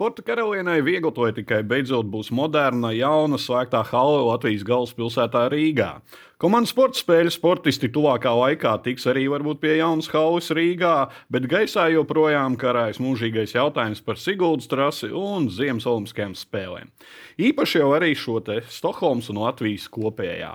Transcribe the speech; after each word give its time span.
Sporta 0.00 0.22
karalienei 0.24 0.80
vieglotoja 0.80 1.34
tikai 1.36 1.58
beidzot 1.68 2.06
būs 2.08 2.30
moderna, 2.32 2.88
jauna, 2.96 3.36
slēgtā 3.36 3.82
hala 3.90 4.22
Latvijas 4.30 4.62
galvaspilsētā 4.64 5.42
Rīgā. 5.52 5.90
Komandas 6.40 6.72
sporta 6.72 6.96
spēļu 7.02 7.34
sportisti 7.34 7.90
tuvākā 7.92 8.32
laikā 8.32 8.72
tiks 8.86 9.04
arī 9.12 9.26
varbūt 9.28 9.60
pie 9.60 9.74
jaunas 9.76 10.08
halas 10.14 10.48
Rīgā, 10.56 10.94
bet 11.28 11.50
gaisā 11.52 11.90
joprojām 11.92 12.56
karājas 12.56 12.96
mūžīgais 12.96 13.52
jautājums 13.58 14.00
par 14.00 14.16
Siguldas 14.16 14.72
trasi 14.72 15.12
un 15.12 15.52
Ziemas 15.52 15.84
Olimpiskajām 15.84 16.32
spēlēm. 16.32 16.88
Īpaši 17.36 17.84
jau 17.84 17.92
arī 18.00 18.14
šo 18.16 18.40
te 18.40 18.62
Stokholmas 18.72 19.28
un 19.28 19.44
Latvijas 19.44 19.84
kopējā 19.92 20.54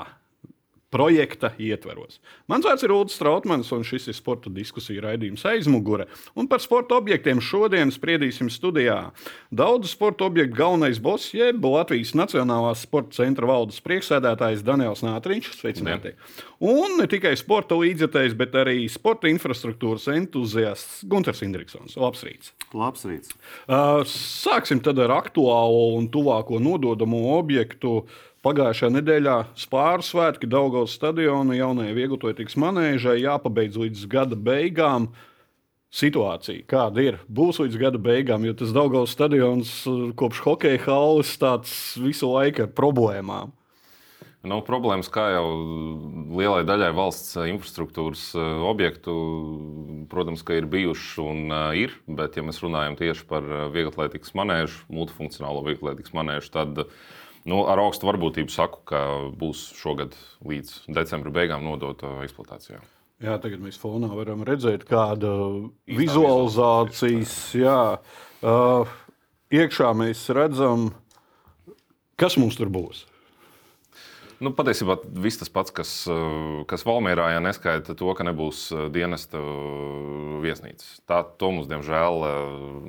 projekta 0.96 1.52
ietveros. 1.60 2.22
Mans 2.48 2.64
vārds 2.64 2.86
ir 2.86 2.94
Ulrichs 2.96 3.18
Strautmans, 3.20 3.72
un 3.76 3.84
šis 3.84 4.08
ir 4.08 4.16
sporta 4.16 4.52
diskusiju 4.54 5.04
raidījums 5.04 5.44
aizmugure. 5.50 6.08
Un 6.40 6.48
par 6.52 6.64
sporta 6.64 6.96
objektiem 6.96 7.42
šodien 7.44 7.92
spriedīsim 7.92 8.48
studijā. 8.54 9.12
Daudzu 9.52 9.92
sporta 9.92 10.30
objektu 10.30 10.56
galvenais 10.56 11.02
boss, 11.04 11.34
jeb 11.36 11.66
Latvijas 11.68 12.14
Nacionālās 12.16 12.86
sporta 12.88 13.20
centra 13.20 13.50
valdes 13.50 13.82
priekšsēdētājs 13.84 14.64
Daniels 14.64 15.04
Nātriņš. 15.04 15.52
Sveicināti! 15.60 16.16
Un 16.64 16.96
ne 17.02 17.10
tikai 17.12 17.34
sporta 17.36 17.76
līdzjutējs, 17.76 18.38
bet 18.40 18.56
arī 18.56 18.86
sporta 18.92 19.28
infrastruktūras 19.28 20.08
entuziasts 20.16 21.04
Gunārs 21.12 21.44
Indriksons. 21.44 21.98
Labs 22.00 22.24
rīts! 22.24 22.54
Labs 22.72 23.04
rīts! 23.10 23.36
Uh, 23.68 24.06
sāksim 24.08 24.80
tad 24.86 25.02
ar 25.04 25.18
aktuālo 25.20 25.98
un 25.98 26.08
tuvāko 26.14 26.62
nododamo 26.64 27.36
objektu. 27.36 28.06
Pagājušajā 28.46 28.92
nedēļā 28.94 29.36
Spāru 29.58 30.04
svētki 30.06 30.46
Daugavas 30.46 30.94
stadiona 30.94 31.56
jaunajai 31.58 31.96
vieglototības 31.98 32.54
manēžai 32.62 33.16
jāpabeidz 33.24 33.80
līdz 33.82 34.04
gada 34.12 34.38
beigām. 34.38 35.08
Situācija, 35.96 36.66
kāda 36.70 37.02
ir, 37.02 37.18
būs 37.26 37.58
līdz 37.64 37.80
gada 37.82 38.02
beigām, 38.02 38.46
jo 38.46 38.54
tas 38.60 38.74
Daugavas 38.76 39.16
stadions 39.16 39.72
kopš 40.20 40.44
hokeja 40.46 40.84
halas 40.84 41.32
tāds 41.42 41.74
visu 41.98 42.30
laiku 42.36 42.68
ar 42.68 42.72
problēmām. 42.78 43.56
Nu, 44.46 44.60
problēmas, 44.62 45.10
kā 45.10 45.26
jau 45.34 45.46
lielai 46.38 46.62
daļai 46.70 46.92
valsts 46.94 47.34
infrastruktūras 47.48 48.28
objektu, 48.70 49.16
protams, 50.12 50.46
ir 50.54 50.70
bijušas 50.70 51.18
un 51.24 51.60
ir. 51.82 51.98
Bet, 52.06 52.38
ja 52.38 52.46
mēs 52.46 52.62
runājam 52.62 53.00
tieši 53.00 53.26
par 53.26 53.50
vieglatlētikas 53.74 54.38
manēžu, 54.38 54.86
multifunkcionālo 54.94 55.66
vieglatlētikas 55.66 56.14
manēžu, 56.14 56.54
tad 56.60 56.86
uh, 56.86 56.92
Nu, 57.46 57.62
ar 57.70 57.78
augstu 57.78 58.08
varbūtību 58.10 58.50
saku, 58.50 58.82
ka 58.90 59.00
būs 59.38 59.68
šogad 59.78 60.16
līdz 60.50 60.88
decembra 60.98 61.34
beigām 61.34 61.66
nodota 61.66 62.16
eksploatācijā. 62.26 62.80
Jā, 63.22 63.38
tagad 63.40 63.62
mēs 63.64 63.78
fonā 63.80 64.10
varam 64.12 64.42
redzēt, 64.48 64.84
kāda 64.90 65.32
ir 65.86 66.00
vizualizācijas. 66.02 67.36
Jā, 67.56 67.80
uh, 68.42 68.96
iekšā 69.54 69.92
mēs 69.96 70.26
redzam, 70.36 70.90
kas 72.20 72.40
mums 72.42 72.58
tur 72.58 72.74
būs. 72.74 73.06
Nu, 74.44 74.52
patiesībā 74.52 74.98
viss 75.24 75.40
tas 75.40 75.50
pats, 75.54 75.72
kas, 75.72 75.92
kas 76.68 76.84
Valmjerā, 76.84 77.30
ja 77.38 77.44
neskaita 77.44 77.96
to, 77.96 78.10
ka 78.18 78.26
nebūs 78.28 78.66
dienesta 78.92 79.40
viesnīcas. 80.44 80.98
Tā, 81.08 81.22
to 81.40 81.54
mums, 81.56 81.70
diemžēl, 81.72 82.26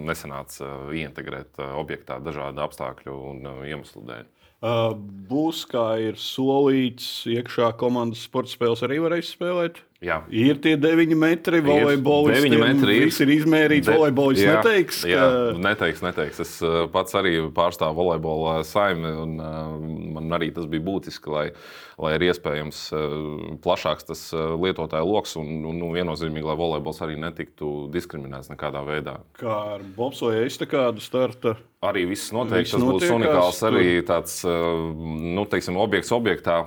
nesanāca 0.08 0.72
ieintegrēt 0.90 1.60
objektā 1.78 2.18
dažādu 2.24 2.64
apstākļu 2.66 3.14
un 3.30 3.46
iemeslu 3.68 4.02
dēļ. 4.08 4.26
Būs, 4.62 5.66
kā 5.68 5.98
ir 6.00 6.16
solīts, 6.16 7.26
iekšā 7.28 7.74
komandas 7.76 8.22
sporta 8.24 8.54
spēles 8.54 8.82
arī 8.86 9.02
varēs 9.04 9.34
spēlēt. 9.34 9.82
Jā. 10.04 10.22
Ir 10.32 10.56
tie 10.64 10.74
9 10.80 11.12
metri, 11.18 11.60
volejbols. 11.64 12.32
9 12.40 12.60
metri 12.62 12.96
ir. 13.02 13.10
ir 13.10 13.32
izmērīts. 13.36 13.88
De... 13.88 13.96
Volejbols 13.96 14.40
jā, 14.40 14.56
neteiks. 14.56 15.02
Ka... 15.04 15.10
Jā, 15.12 15.26
neteiks, 15.60 16.02
neteiks. 16.04 16.40
Es 16.40 16.54
pats 16.92 17.16
arī 17.20 17.36
pārstāvu 17.56 18.00
volejbola 18.00 18.58
saimi, 18.68 19.12
un 19.12 19.36
man 20.16 20.38
arī 20.38 20.50
tas 20.56 20.68
bija 20.72 20.84
būtiski, 20.88 21.32
lai, 21.32 21.46
lai 22.00 22.12
ir 22.16 22.26
iespējams 22.28 22.80
plašāks 23.64 24.08
tas 24.10 24.22
lietotāju 24.34 25.08
lokus, 25.08 25.36
un 25.40 25.48
nu, 25.64 25.88
viennozīmīgi, 25.94 26.44
lai 26.44 26.56
volejbols 26.60 27.00
arī 27.06 27.16
netiktu 27.20 27.86
diskriminēts 27.94 28.50
nekādā 28.52 28.82
veidā. 28.84 29.16
Kā 29.40 29.56
ar 29.76 29.86
bobsoju 29.96 30.44
iztakādu 30.44 31.04
starta? 31.04 31.56
Arī 31.86 32.06
viss 32.10 32.32
noteikti. 32.36 32.74
Tas 32.74 32.84
būs 32.84 33.08
unikāls 33.14 33.62
arī 33.68 33.88
tāds 34.06 34.38
nu, 34.44 35.46
teiksim, 35.48 35.80
objekts 35.80 36.12
objektā, 36.16 36.62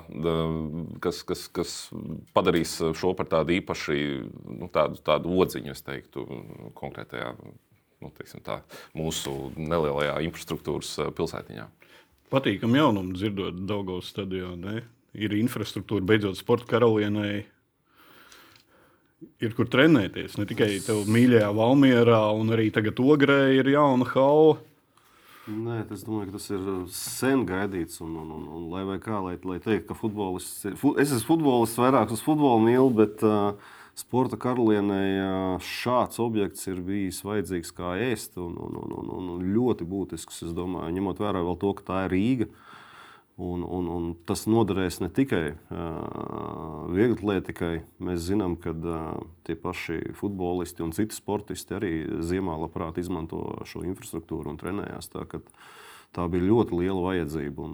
kas, 1.03 1.21
kas, 1.27 1.47
kas 1.53 1.77
padarīs 2.33 2.79
šo 2.97 3.13
par 3.17 3.29
tādu 3.29 3.57
īpašu, 3.59 3.97
nu, 4.49 4.69
tādu, 4.73 5.01
tādu 5.05 5.33
odziņu, 5.43 5.73
es 5.75 5.85
teiktu, 5.85 6.25
konkrētajā 6.79 7.33
nu, 7.99 8.11
teiksim, 8.15 8.41
tā, 8.45 8.61
mūsu 8.97 9.51
nelielajā 9.57 10.19
infrastruktūras 10.27 10.93
eh, 11.03 11.11
pilsētiņā. 11.15 11.67
Patīkam 12.29 12.75
jaunumu 12.77 13.15
dzirdot 13.17 13.63
Daugos 13.67 14.11
stadionā. 14.13 14.83
Ir 15.17 15.33
infrastruktūra 15.39 16.05
beidzot 16.05 16.37
sporta 16.37 16.67
karalienei. 16.69 17.47
Ir 19.43 19.55
kur 19.57 19.67
trenēties. 19.67 20.37
Ne 20.39 20.45
tikai 20.47 20.77
tev 20.85 21.07
mīļajā 21.11 21.49
Valmjerā, 21.55 22.23
un 22.39 22.53
arī 22.55 22.69
tagad 22.75 22.99
Ogrē 23.03 23.41
ir 23.57 23.71
jauna 23.73 24.07
hala. 24.13 24.59
Nē, 25.49 25.79
es 25.89 26.03
domāju, 26.05 26.29
ka 26.29 26.37
tas 26.37 26.45
ir 26.53 26.65
sen 26.93 27.41
gaidīts. 27.49 27.97
Un, 28.05 28.13
un, 28.21 28.29
un, 28.37 28.45
un 28.53 28.69
lai 28.69 28.99
kā, 29.01 29.17
lai, 29.23 29.35
lai 29.49 29.57
teikt, 29.63 29.87
ka 29.89 29.97
futbolists 29.97 30.69
ir. 30.69 30.77
Es 31.01 31.09
esmu 31.09 31.33
futbolists, 31.33 31.79
vairāk 31.81 32.13
uz 32.13 32.21
futbolu 32.23 32.61
mīlu, 32.67 32.91
bet 32.99 33.23
uh, 33.25 33.57
sporta 33.97 34.37
karalienei 34.39 35.17
uh, 35.23 35.57
šāds 35.63 36.21
objekts 36.21 36.69
ir 36.69 36.83
bijis 36.85 37.23
vajadzīgs 37.25 37.73
kā 37.75 37.95
ēst 38.11 38.37
un, 38.37 38.53
un, 38.61 38.77
un, 38.83 39.09
un, 39.17 39.29
un 39.35 39.47
ļoti 39.55 39.87
būtisks. 39.89 40.43
Es 40.45 40.55
domāju, 40.55 40.93
ņemot 40.99 41.23
vērā 41.23 41.41
vēl 41.47 41.57
to, 41.63 41.73
ka 41.79 41.87
tā 41.87 42.03
ir 42.05 42.15
Rīga. 42.15 42.49
Un, 43.39 43.61
un, 43.63 43.85
un 43.87 44.07
tas 44.27 44.41
noderēs 44.51 44.97
ne 44.99 45.07
tikai 45.15 45.53
uh, 45.53 46.89
vieglatlētikai. 46.91 47.71
Mēs 48.03 48.25
zinām, 48.27 48.57
ka 48.59 48.73
uh, 48.75 49.21
tie 49.47 49.55
paši 49.55 50.01
futbolisti 50.19 50.83
un 50.83 50.91
citi 50.95 51.15
sportisti 51.15 51.77
arī 51.77 51.93
ziemā 52.19 52.57
labprāt 52.59 52.99
izmanto 52.99 53.61
šo 53.69 53.85
infrastruktūru 53.87 54.51
un 54.51 54.59
trenējās. 54.59 55.07
Tā, 55.13 55.23
tā 56.17 56.27
bija 56.27 56.49
ļoti 56.49 56.81
liela 56.81 57.05
vajadzība. 57.05 57.69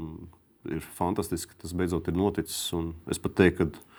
Ir 0.76 0.86
fantastiski, 1.00 1.56
ka 1.56 1.66
tas 1.66 1.74
beidzot 1.78 2.14
ir 2.14 2.20
noticis. 2.22 2.62
Es 3.10 3.22
pat 3.22 3.34
teiktu, 3.42 3.72
ka 3.74 3.96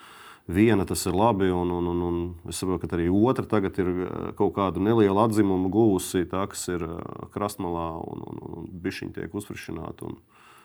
viena 0.47 0.87
tas 0.87 1.03
ir 1.11 1.19
labi, 1.19 1.51
un, 1.51 1.71
un, 1.75 1.91
un, 1.91 2.07
un 2.07 2.51
es 2.51 2.63
saprotu, 2.63 2.87
ka 2.87 2.95
arī 2.95 3.11
otra 3.11 3.47
tagad 3.51 3.79
ir 3.83 3.91
kaut 4.39 4.55
kādu 4.55 4.87
nelielu 4.87 5.19
atzimumu 5.27 5.71
guvusi, 5.73 6.29
tā 6.31 6.47
kas 6.51 6.63
ir 6.71 6.87
krastmalā 7.35 7.91
un, 8.07 8.23
un, 8.31 8.43
un 8.47 8.73
bišķiņi 8.87 9.17
tiek 9.19 9.35
uzfrišināti. 9.35 10.15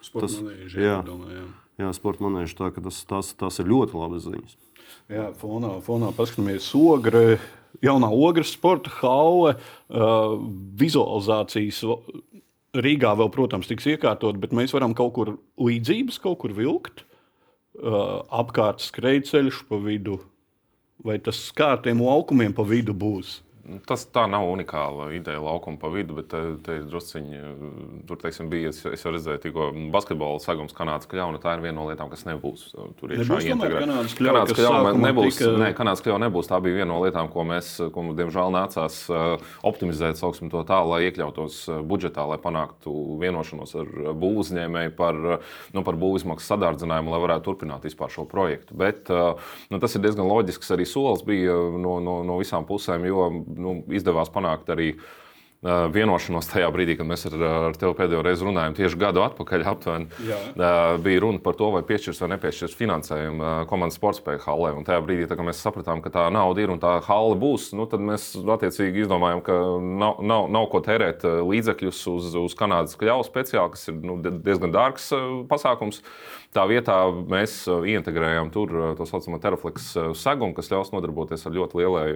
Sporta 0.02 0.28
tas, 0.28 0.38
manēži, 0.42 0.82
jā, 0.82 0.98
domā, 1.06 1.30
jā. 1.34 1.46
jā, 1.84 1.90
sporta 1.98 2.26
manēži. 2.26 2.58
Tā, 2.58 2.72
tas, 2.82 3.02
tas, 3.10 3.32
tas 3.38 3.62
ir 3.62 3.70
ļoti 3.70 3.98
labas 4.00 4.26
ziņas. 4.26 4.58
Jā, 5.12 5.28
fonā, 5.38 5.76
fonā 5.86 6.10
paskatāmies 6.16 6.70
ogre, 6.78 7.38
jaunā 7.84 8.10
ogres 8.12 8.54
sporta 8.56 8.92
haule, 9.02 9.56
uh, 9.92 10.36
vizualizācijas. 10.80 11.84
Rīgā 12.72 13.12
vēl, 13.20 13.30
protams, 13.34 13.68
tiks 13.68 13.90
iekārtot, 13.92 14.38
bet 14.40 14.54
mēs 14.56 14.72
varam 14.72 14.96
kaut 14.96 15.14
kur 15.18 15.34
līdzības, 15.60 16.22
kaut 16.24 16.40
kur 16.44 16.56
vilkt. 16.56 17.06
Uh, 17.76 18.22
apkārt 18.36 18.84
skrejceļš 18.84 19.64
pa 19.70 19.80
vidu, 19.80 20.18
vai 21.08 21.18
tas 21.24 21.40
skārtiem 21.50 22.02
laukumiem 22.04 22.56
pa 22.56 22.66
vidu 22.68 22.96
būs. 22.96 23.40
Tas 23.86 24.04
tā 24.10 24.24
nav 24.30 24.48
unikāla 24.50 25.12
ideja 25.14 25.42
laukuma 25.42 25.78
pa 25.82 25.90
vidu, 25.94 26.16
bet 26.18 26.32
te, 26.32 26.40
te 26.66 26.78
drusciņi, 26.88 27.42
tur 28.10 28.18
teiksim, 28.22 28.50
bija. 28.50 28.72
Es, 28.72 28.80
es 28.90 29.04
redzēju, 29.06 29.42
tikko 29.44 29.68
basketbola 29.94 30.42
sagums 30.42 30.74
Kanādas 30.78 31.10
kļauna. 31.12 31.42
Tā 31.42 31.54
ir 31.58 31.64
viena 31.66 31.78
no 31.78 31.86
lietām, 31.90 32.10
kas 32.10 32.26
nebūs 32.26 32.72
tur 33.00 33.14
iekšā 33.14 33.40
integrēta. 33.54 33.86
Kanādas 33.86 34.16
kļauna, 34.18 34.34
Kanādas 34.34 34.58
kļauna 34.58 34.94
nebūs. 35.06 35.38
Tika... 35.38 35.52
Nē, 35.62 35.70
Kanādas 35.78 36.04
kļauna 36.06 36.26
nebūs. 36.26 36.50
Tā 36.50 36.60
bija 36.66 36.80
viena 36.80 36.90
no 36.94 37.02
lietām, 37.04 37.30
ko 37.34 37.46
mēs, 37.52 37.70
ko 37.94 38.06
mums 38.08 38.18
diemžēl 38.18 38.56
nācās 38.56 38.98
optimizēt, 39.68 40.18
sauksim 40.22 40.50
to 40.54 40.64
tā, 40.68 40.82
lai 40.88 41.04
iekļautos 41.10 41.60
budžetā, 41.90 42.26
lai 42.32 42.40
panāktu 42.42 42.96
vienošanos 43.22 43.76
ar 43.84 43.94
būvuzņēmēju 44.24 44.96
par, 44.98 45.22
nu, 45.76 45.86
par 45.86 46.02
būvizmaksu 46.02 46.50
sadārdzinājumu, 46.50 47.14
lai 47.14 47.22
varētu 47.28 47.48
turpināt 47.52 47.86
vispār 47.86 48.10
šo 48.14 48.26
projektu. 48.30 48.78
Bet 48.82 49.12
nu, 49.12 49.82
tas 49.82 49.96
ir 49.96 50.06
diezgan 50.08 50.30
loģisks 50.30 50.74
arī 50.74 50.90
solis 50.90 51.22
bija 51.28 51.54
no, 51.54 52.00
no, 52.04 52.20
no 52.26 52.42
visām 52.42 52.66
pusēm, 52.70 53.06
jo 53.10 53.30
nu, 53.58 53.82
izdevās 53.92 54.32
panākt 54.34 54.70
arī 54.74 54.94
uh, 54.96 55.10
vienošanos 55.94 56.50
tajā 56.50 56.70
brīdī, 56.74 56.96
kad 56.98 57.06
mēs 57.06 57.28
ar, 57.30 57.36
ar 57.70 57.78
tevi 57.78 57.94
pēdējo 58.00 58.24
reizi 58.26 58.46
runājām, 58.48 58.76
tieši 58.78 59.00
gadu 59.02 59.22
atpakaļ. 59.26 59.66
Aptuveni, 59.72 60.08
uh, 60.26 60.96
bija 61.04 61.22
runa 61.22 61.42
par 61.44 61.58
to, 61.60 61.70
vai 61.76 61.84
piešķirs 61.86 62.24
vai 62.24 62.32
nepiešķirs 62.34 62.78
finansējumu 62.80 63.46
uh, 63.46 63.52
komandas 63.70 64.00
sportspēju 64.00 64.42
hallē. 64.48 64.74
Un 64.80 64.88
tajā 64.88 65.04
brīdī, 65.06 65.30
tā, 65.30 65.38
kad 65.38 65.48
mēs 65.48 65.62
sapratām, 65.62 66.02
ka 66.02 66.14
tā 66.14 66.26
nauda 66.34 66.66
ir 66.66 66.74
un 66.74 66.82
tā 66.82 66.98
halle 67.06 67.38
būs, 67.42 67.70
nu, 67.78 67.86
tad 67.92 68.02
mēs 68.02 68.32
attiecīgi 68.42 69.06
izdomājām, 69.06 69.46
ka 69.46 69.60
nav, 70.02 70.24
nav, 70.26 70.50
nav 70.58 70.68
ko 70.74 70.82
tērēt 70.88 71.28
līdzekļus 71.46 72.04
uz, 72.16 72.34
uz 72.42 72.58
Kanādas 72.58 72.98
kļavu 72.98 73.28
speciāli, 73.30 73.76
kas 73.78 73.90
ir 73.94 74.02
nu, 74.02 74.18
diezgan 74.22 74.74
dārgs 74.74 75.12
pasākums. 75.52 76.02
Tā 76.52 76.66
vietā 76.68 76.96
mēs 77.32 77.54
uh, 77.72 77.86
integrējam 77.88 78.50
tur 78.52 78.72
uh, 78.76 78.88
tā 79.00 79.06
saucamo 79.08 79.38
terafleks 79.40 79.86
uh, 79.96 80.10
segumu, 80.18 80.52
kas 80.58 80.68
ļaus 80.68 80.90
nodarboties 80.92 81.46
ar 81.48 81.54
ļoti 81.56 81.80
lielai, 81.80 82.08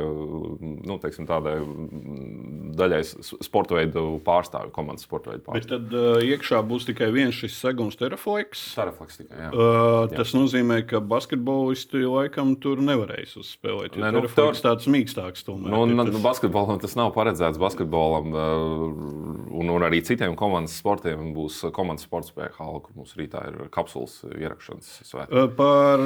nu, 0.60 0.98
teiksim, 1.00 1.24
tādai 1.30 1.54
mm, 1.62 2.74
daļai 2.76 3.00
sporta 3.24 3.78
veidu 3.78 4.18
pārstāvju, 4.26 4.74
komandas 4.76 5.08
sporta 5.08 5.32
veidu 5.32 5.46
pārstāvju. 5.46 5.80
Bet 5.80 5.94
tad 5.94 6.26
iekšā 6.28 6.60
būs 6.68 6.88
tikai 6.90 7.08
viens 7.16 7.38
šis 7.38 7.56
segums, 7.64 7.96
terafleks. 8.00 8.66
Terafleks 8.76 9.22
tikai. 9.22 9.40
Jā. 9.46 9.54
Uh, 9.54 10.12
tas 10.12 10.34
jā. 10.34 10.42
nozīmē, 10.42 10.82
ka 10.90 11.00
basketbolisti 11.00 12.04
laikam 12.04 12.58
tur 12.60 12.84
nevarēs 12.84 13.38
uzspēlēt. 13.40 13.96
Nē, 13.96 14.12
nu, 14.18 14.26
terafleks 14.28 14.60
ir 14.60 14.68
tāds 14.68 14.92
mīkstāks. 14.92 15.48
Tomēr, 15.48 15.72
nu, 15.72 15.96
tas... 16.02 16.12
Nu, 16.12 16.24
basketbolam 16.26 16.84
tas 16.84 17.00
nav 17.00 17.14
paredzēts. 17.16 17.62
Basketbolam 17.62 18.36
un, 18.36 19.72
un 19.78 19.88
arī 19.88 20.04
citiem 20.04 20.36
komandas 20.36 20.76
sportiem 20.84 21.32
būs 21.40 21.64
komandas 21.76 22.04
sporta 22.04 22.34
spēka 22.34 22.60
hala, 22.60 22.84
kur 22.84 23.00
mums 23.00 23.16
rītā 23.16 23.48
ir 23.54 23.72
kapsulas 23.72 24.25
ierakšanas 24.34 24.92
svētki. 25.06 25.46
Par 25.58 26.04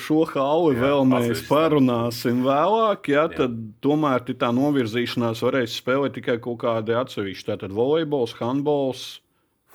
šo 0.00 0.22
halu 0.32 0.72
jā, 0.74 0.80
vēl 0.82 1.06
mēs 1.10 1.44
parunāsim 1.48 2.42
vēlāk. 2.46 3.10
Jā, 3.12 3.26
jā. 3.28 3.42
Tad 3.42 3.56
tomēr 3.84 4.26
tā 4.28 4.50
novirzīšanās 4.56 5.44
varēs 5.46 5.78
spēlēt 5.82 6.16
tikai 6.18 6.38
kaut 6.44 6.62
kādi 6.64 6.96
atsevišķi. 6.98 7.48
Tātad 7.52 7.74
volejbols, 7.76 8.36
handbols. 8.40 9.08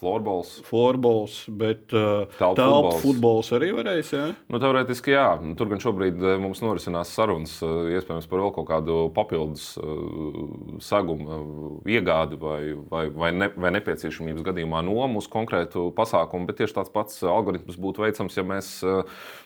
Florbols. 0.04 0.52
Florbols, 0.68 1.38
bet 1.48 1.94
uh, 1.96 2.26
telpu 2.40 2.98
futbols 3.04 3.52
arī 3.56 3.72
varēs. 3.76 4.12
Ja? 4.16 4.26
Nu, 4.52 4.60
teorētiski, 4.62 5.14
jā. 5.16 5.28
Nu, 5.44 5.56
tur 5.60 5.70
gan 5.72 5.82
šobrīd 5.84 6.20
uh, 6.20 6.36
mums 6.42 6.60
norisinās 6.64 7.14
sarunas, 7.16 7.56
uh, 7.64 7.88
iespējams, 7.96 8.28
par 8.32 8.44
vēl 8.44 8.52
kaut 8.58 8.68
kādu 8.70 8.98
papildus 9.16 9.70
uh, 9.80 10.78
sagumu 10.84 11.80
iegādi 11.90 12.40
vai, 12.42 12.60
vai, 12.92 13.06
vai, 13.14 13.32
ne, 13.36 13.50
vai 13.56 13.72
nepieciešamības 13.78 14.44
gadījumā 14.50 14.84
nomu 14.86 15.24
uz 15.24 15.30
konkrētu 15.32 15.88
pasākumu. 15.96 16.50
Bet 16.50 16.60
tieši 16.60 16.78
tāds 16.82 16.94
pats 16.94 17.24
algoritms 17.24 17.80
būtu 17.80 18.04
veicams, 18.04 18.38
ja 18.38 18.46
mēs 18.48 18.74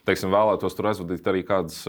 teiksim, 0.08 0.34
vēlētos 0.34 0.78
tur 0.78 0.90
aizvadīt 0.90 1.28
arī 1.30 1.44
kādas 1.48 1.84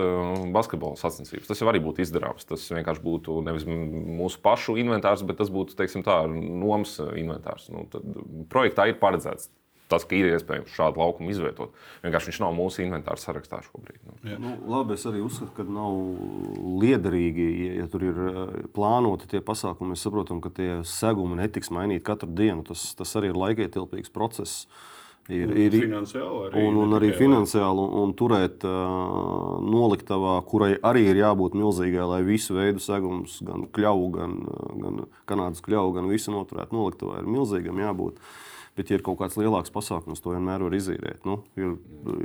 basketbola 0.55 0.99
sacensības. 1.01 1.49
Tas 1.49 1.63
jau 1.63 1.71
arī 1.71 1.81
būtu 1.83 2.03
izdarāms. 2.05 2.47
Tas 2.49 2.67
vienkārši 2.73 3.05
būtu 3.05 3.41
nevis 3.47 3.67
mūsu 3.69 4.41
pašu 4.45 4.77
inventārs, 4.83 5.25
bet 5.27 5.41
tas 5.41 5.53
būtu 5.55 5.79
teiksim, 5.79 6.05
tā, 6.07 6.21
nomas 6.29 6.97
inventārs. 7.15 7.69
Nu, 7.73 7.87
tad, 7.93 8.05
projektā 8.59 8.91
ir 8.91 8.99
paredzēts. 9.01 9.53
Tas, 9.89 10.05
ka 10.05 10.17
ir 10.19 10.29
iespējams 10.35 10.75
šādu 10.77 11.01
laukumu 11.01 11.33
izvietot. 11.33 11.73
Vienkārši 12.03 12.29
viņš 12.29 12.41
nav 12.43 12.53
mūsu 12.57 12.83
inventāra 12.85 13.21
sarakstā 13.21 13.63
šobrīd. 13.65 14.03
Nu. 14.05 14.35
Nu, 14.43 14.51
labi, 14.69 14.99
es 14.99 15.07
arī 15.09 15.23
uzskatu, 15.25 15.55
ka 15.57 15.65
nav 15.65 15.97
liederīgi, 16.83 17.47
ja, 17.65 17.71
ja 17.81 17.87
tur 17.89 18.05
ir 18.05 18.21
eh, 18.29 18.43
plānoti 18.77 19.31
tie 19.33 19.41
pasākumi. 19.45 19.95
Mēs 19.95 20.05
saprotam, 20.05 20.43
ka 20.45 20.53
tie 20.53 20.69
segumi 20.89 21.41
netiks 21.41 21.73
mainīti 21.73 22.05
katru 22.05 22.29
dienu. 22.37 22.67
Tas, 22.69 22.85
tas 22.99 23.17
arī 23.17 23.33
ir 23.33 23.41
laikietilpīgs 23.41 24.13
process. 24.13 24.67
Ir, 25.29 25.51
ir, 25.61 25.75
finansiāli 25.77 26.47
arī, 26.47 26.61
un, 26.65 26.77
un 26.81 26.97
arī 26.97 27.11
finansiāli, 27.13 27.83
un, 27.83 27.91
un 28.01 28.13
turēt 28.17 28.65
uh, 28.65 29.59
noliktavā, 29.61 30.39
kurai 30.49 30.71
arī 30.89 31.03
ir 31.11 31.21
jābūt 31.21 31.57
milzīgai, 31.59 32.07
lai 32.09 32.23
visu 32.25 32.57
veidu 32.57 32.81
segums, 32.81 33.35
gan 33.45 33.67
kļuvu, 33.77 34.07
gan, 34.15 34.39
gan 34.81 35.03
kanādas 35.29 35.61
kļuvu, 35.67 35.99
gan 35.99 36.09
visu 36.09 36.33
noturētu 36.33 36.73
noliktavā, 36.73 37.21
ir 37.21 37.29
milzīgam 37.29 37.85
jābūt. 37.85 38.23
Bet, 38.79 38.93
ja 38.93 38.99
ir 38.99 39.03
kaut 39.03 39.19
kāds 39.19 39.35
lielāks 39.35 39.73
pasākums, 39.75 40.21
to 40.23 40.31
vienmēr 40.31 40.63
var 40.63 40.75
izīrēt. 40.77 41.25
Nu, 41.27 41.41
ir, 41.59 41.73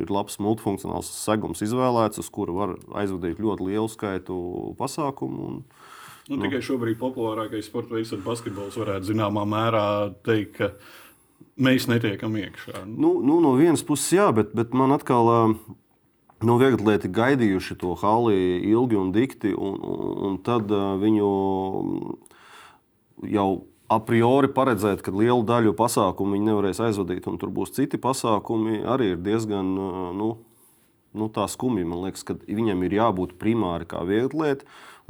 ir 0.03 0.11
labs 0.13 0.37
multifunkcionāls 0.37 1.09
segums 1.23 1.63
izvēlēts, 1.65 2.21
uz 2.21 2.29
kuru 2.29 2.53
var 2.59 2.75
aizvadīt 3.01 3.41
ļoti 3.41 3.71
lielu 3.71 3.89
skaitu 3.89 4.35
pasākumu. 4.77 5.47
Un, 5.47 5.55
nu, 6.27 6.35
nu, 6.35 6.43
tikai 6.45 6.61
šobrīd 6.61 6.99
populārākais 7.01 7.65
sporta 7.71 7.97
veids 7.97 8.13
ir 8.13 8.21
basketbols. 8.21 8.77
Varētu 8.77 9.09
zināmā 9.09 9.47
mērā 9.49 9.87
teikt, 10.27 10.59
ka 10.59 10.69
mēs 11.57 11.89
netiekam 11.89 12.37
iekšā. 12.37 12.85
Nu, 12.85 13.15
nu, 13.25 13.39
no 13.41 13.55
vienas 13.57 13.81
puses, 13.87 14.13
jā, 14.13 14.29
bet, 14.35 14.53
bet 14.53 14.77
man 14.77 14.93
atkal. 14.93 15.57
Nu, 16.43 16.59
Viegli 16.59 16.99
gaidījuši 17.17 17.79
to 17.79 17.95
hali 17.95 18.35
ilgi 18.67 18.97
un 18.99 19.13
dikti, 19.15 19.53
un, 19.55 19.77
un, 19.79 20.15
un 20.27 20.39
tad 20.43 20.69
uh, 20.75 20.99
viņu 20.99 21.29
jau 23.31 23.49
a 23.91 23.99
priori 24.03 24.49
paredzēt, 24.53 25.03
ka 25.03 25.11
lielu 25.13 25.43
daļu 25.47 25.75
pasākumu 25.77 26.37
viņi 26.37 26.49
nevarēs 26.49 26.81
aizvadīt, 26.87 27.27
un 27.29 27.37
tur 27.41 27.51
būs 27.53 27.75
citi 27.75 27.99
pasākumi, 28.01 28.81
arī 28.87 29.13
ir 29.13 29.21
diezgan 29.23 29.73
nu, 29.75 30.33
nu, 31.13 31.29
skumji. 31.51 31.85
Man 31.85 32.03
liekas, 32.05 32.23
ka 32.27 32.37
viņam 32.47 32.83
ir 32.87 32.97
jābūt 32.99 33.37
primāri 33.41 33.89
kā 33.89 34.03
viegli. 34.07 34.55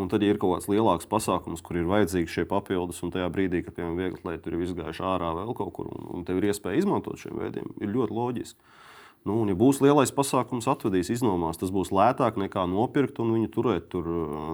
Un 0.02 0.10
tad, 0.10 0.24
ja 0.26 0.34
ir 0.34 0.40
kaut 0.42 0.56
kāds 0.56 0.66
lielāks 0.72 1.06
pasākums, 1.06 1.62
kur 1.62 1.78
ir 1.78 1.86
vajadzīgi 1.86 2.32
šie 2.34 2.44
papildus, 2.50 3.04
un 3.06 3.12
tajā 3.14 3.28
brīdī, 3.30 3.62
kad 3.62 3.76
piemēram 3.78 4.00
viegli 4.00 4.26
lietu 4.26 4.50
ir 4.50 4.64
izgājuši 4.66 5.04
ārā 5.06 5.30
vēl 5.38 5.54
kaut 5.54 5.70
kur, 5.76 5.92
un, 5.94 6.08
un 6.18 6.24
tev 6.26 6.40
ir 6.42 6.50
iespēja 6.50 6.82
izmantot 6.82 7.22
šiem 7.22 7.38
veidiem, 7.38 7.68
ir 7.78 7.94
ļoti 7.94 8.18
loģiski. 8.18 8.74
Nu, 9.24 9.38
un, 9.40 9.52
ja 9.52 9.56
būs 9.56 9.80
lielais 9.80 10.12
pasākums, 10.12 10.68
atvedīs 10.68 11.08
iznomās, 11.14 11.56
tas 11.60 11.72
būs 11.72 11.94
lētāk 11.96 12.36
nekā 12.42 12.66
nopirkt 12.68 13.22
un 13.24 13.32
viņu 13.38 13.52
turēt 13.54 13.86
tur 13.94 14.10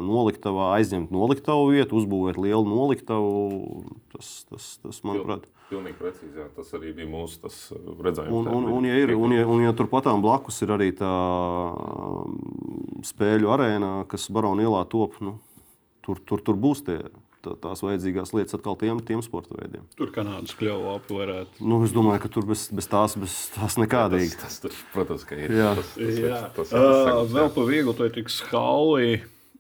noliktavā, 0.06 0.76
aizņemt 0.78 1.10
noliktavu 1.14 1.72
vietu, 1.74 1.98
uzbūvēt 1.98 2.38
lielu 2.38 2.68
noliktavu. 2.70 3.32
Tas, 4.14 4.30
tas, 4.52 4.68
tas 4.84 5.02
manuprāt, 5.08 5.48
Pilnīgi 5.70 6.00
precīzi, 6.00 6.34
jā. 6.34 6.48
tas 6.56 6.72
arī 6.74 6.92
bija 6.98 7.06
mūsu 7.10 7.46
uh, 7.46 7.90
redzējums. 8.02 8.34
Un, 8.34 8.48
un, 8.50 8.70
un, 8.74 8.86
ja 8.90 8.96
ir, 8.98 9.14
un, 9.14 9.34
ja, 9.36 9.44
un 9.46 9.62
ja 9.62 9.74
turpatām 9.78 10.24
blakus 10.24 10.58
ir 10.66 10.74
arī 10.74 10.90
tā 10.98 11.10
spēļu 13.06 13.52
arēna, 13.54 13.92
kas 14.10 14.26
Barona 14.34 14.66
ielā 14.66 14.82
top, 14.90 15.20
nu, 15.22 15.36
tur, 16.06 16.22
tur, 16.26 16.42
tur 16.46 16.58
būs 16.58 16.82
tie 16.88 16.98
tās 17.44 17.84
vajadzīgās 17.86 18.34
lietas 18.36 18.58
atkal 18.58 18.78
tiem, 18.80 19.00
tiem 19.06 19.24
sporta 19.26 19.56
veidiem. 19.58 19.88
Tur 20.00 20.12
Kanādas 20.16 20.56
kļuva 20.60 20.98
apvarēt. 21.00 21.60
Nu, 21.64 21.82
es 21.88 21.96
domāju, 21.96 22.24
ka 22.26 22.32
tur 22.36 22.48
bez, 22.50 22.68
bez 22.76 22.90
tās, 22.92 23.16
bez 23.20 23.36
tās 23.56 23.80
nekādīgi. 23.80 24.36
Tas, 24.40 24.60
tas, 24.62 24.76
tas, 24.76 24.86
protams, 24.94 25.26
ka 25.28 25.40
ir. 25.40 25.56
Jā. 25.60 25.74
Tas, 25.80 25.92
tas, 25.96 26.22
jā. 26.22 26.40
Tas, 26.56 26.72
tas, 26.72 26.72
tas, 26.76 27.12
uh, 27.16 27.26
vēl 27.34 27.52
pa 27.56 27.68
vieglu 27.70 27.98
to 27.98 28.10
tiks 28.20 28.42
hauli. 28.52 29.20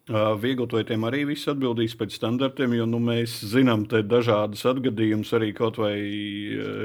Uh, 0.10 0.31
Vieglotājiem 0.42 1.04
arī 1.06 1.20
viss 1.30 1.46
atbildīs 1.52 1.94
pēc 1.94 2.16
standartiem, 2.18 2.72
jo 2.80 2.88
nu, 2.90 2.98
mēs 2.98 3.36
zinām 3.46 3.84
dažādas 3.86 4.64
atgadījumus. 4.72 5.36
Arī 5.38 5.52
kaut 5.54 5.78
vai 5.78 5.94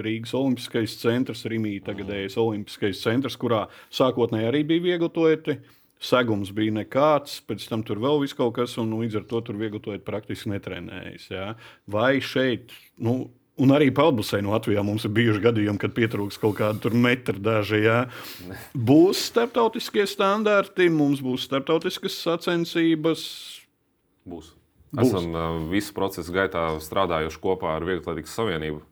Rīgas 0.04 0.34
Olimpiskais 0.36 0.98
centrs, 1.00 1.46
Rīgā 1.48 1.78
tagadējais 1.86 2.36
Olimpiskais 2.42 3.00
centrs, 3.00 3.38
kurā 3.40 3.62
sākotnēji 3.88 4.50
arī 4.50 4.60
bija 4.68 4.84
vieglotājiem 4.90 5.64
segums 6.04 6.52
bija 6.54 6.74
nekāds, 6.80 7.38
pēc 7.48 7.68
tam 7.70 7.84
tur 7.86 8.00
vēl 8.02 8.20
viss 8.24 8.36
kaut 8.36 8.56
kas, 8.58 8.76
un 8.80 8.92
līdz 9.00 9.22
ar 9.22 9.24
to 9.30 9.40
tur 9.46 9.58
viegli 9.60 9.98
praktiski 10.04 10.52
netrenējas. 10.52 11.30
Ja? 11.32 11.46
Vai 11.90 12.18
šeit, 12.24 12.74
nu, 13.02 13.30
un 13.60 13.74
arī 13.74 13.90
Pelnbusē 13.94 14.40
no 14.44 14.54
Latvijā 14.54 14.82
mums 14.86 15.06
ir 15.06 15.14
bijuši 15.16 15.44
gadījumi, 15.44 15.80
kad 15.82 15.94
pietrūks 15.96 16.40
kaut 16.42 16.58
kāda 16.60 16.92
metra 16.94 17.38
daži. 17.38 17.84
Ja? 17.84 18.00
Būs 18.90 19.28
starptautiskie 19.30 20.06
standarti, 20.10 20.90
mums 20.92 21.22
būs 21.24 21.48
starptautiskas 21.48 22.18
sacensības. 22.26 23.24
Būs. 24.28 24.52
Būs. 24.94 25.08
Esam 25.08 25.32
uh, 25.34 25.46
visu 25.72 25.94
procesu 25.94 26.34
gaitā 26.34 26.68
strādājuši 26.82 27.40
kopā 27.42 27.72
ar 27.74 27.86
Vieglatlētikas 27.86 28.36
Savienību. 28.38 28.82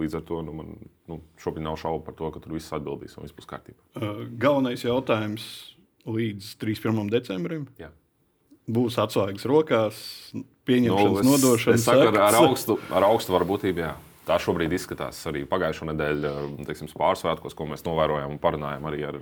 Līdz 0.00 0.18
ar 0.18 0.24
to 0.24 0.40
nu, 0.44 0.52
man 0.56 0.74
nu, 1.08 1.18
šobrīd 1.40 1.64
nav 1.64 1.76
šaubu 1.80 2.04
par 2.06 2.16
to, 2.16 2.28
ka 2.32 2.40
tur 2.44 2.54
viss 2.56 2.72
atbildīs 2.76 3.16
un 3.16 3.26
viss 3.26 3.36
būs 3.36 3.48
kārtībā. 3.48 3.76
Uh, 3.96 4.24
galvenais 4.40 4.84
jautājums 4.84 5.46
līdz 6.08 6.54
31. 6.60 7.10
decembrim. 7.12 7.68
Jā. 7.80 7.90
Būs 8.64 8.96
atslēgas 9.00 9.44
rokās, 9.48 9.98
pieņemšanas, 10.68 11.20
nu, 11.20 11.34
nodošanas. 11.34 11.80
Es 11.80 11.86
saku, 11.88 12.08
ar, 12.08 12.20
ar, 12.30 12.38
augstu, 12.40 12.78
ar 12.94 13.06
augstu 13.10 13.34
varbūtību. 13.36 13.84
Jā. 13.84 13.92
Tā 14.24 14.38
šobrīd 14.40 14.72
izskatās 14.72 15.18
arī 15.28 15.42
pagājušā 15.48 15.90
nedēļa, 15.90 16.30
pārsvētkos, 16.96 17.56
ko 17.56 17.66
mēs 17.68 17.84
novērojām 17.84 18.32
un 18.32 18.40
parunājām 18.40 18.86
arī 18.88 19.02
ar 19.04 19.18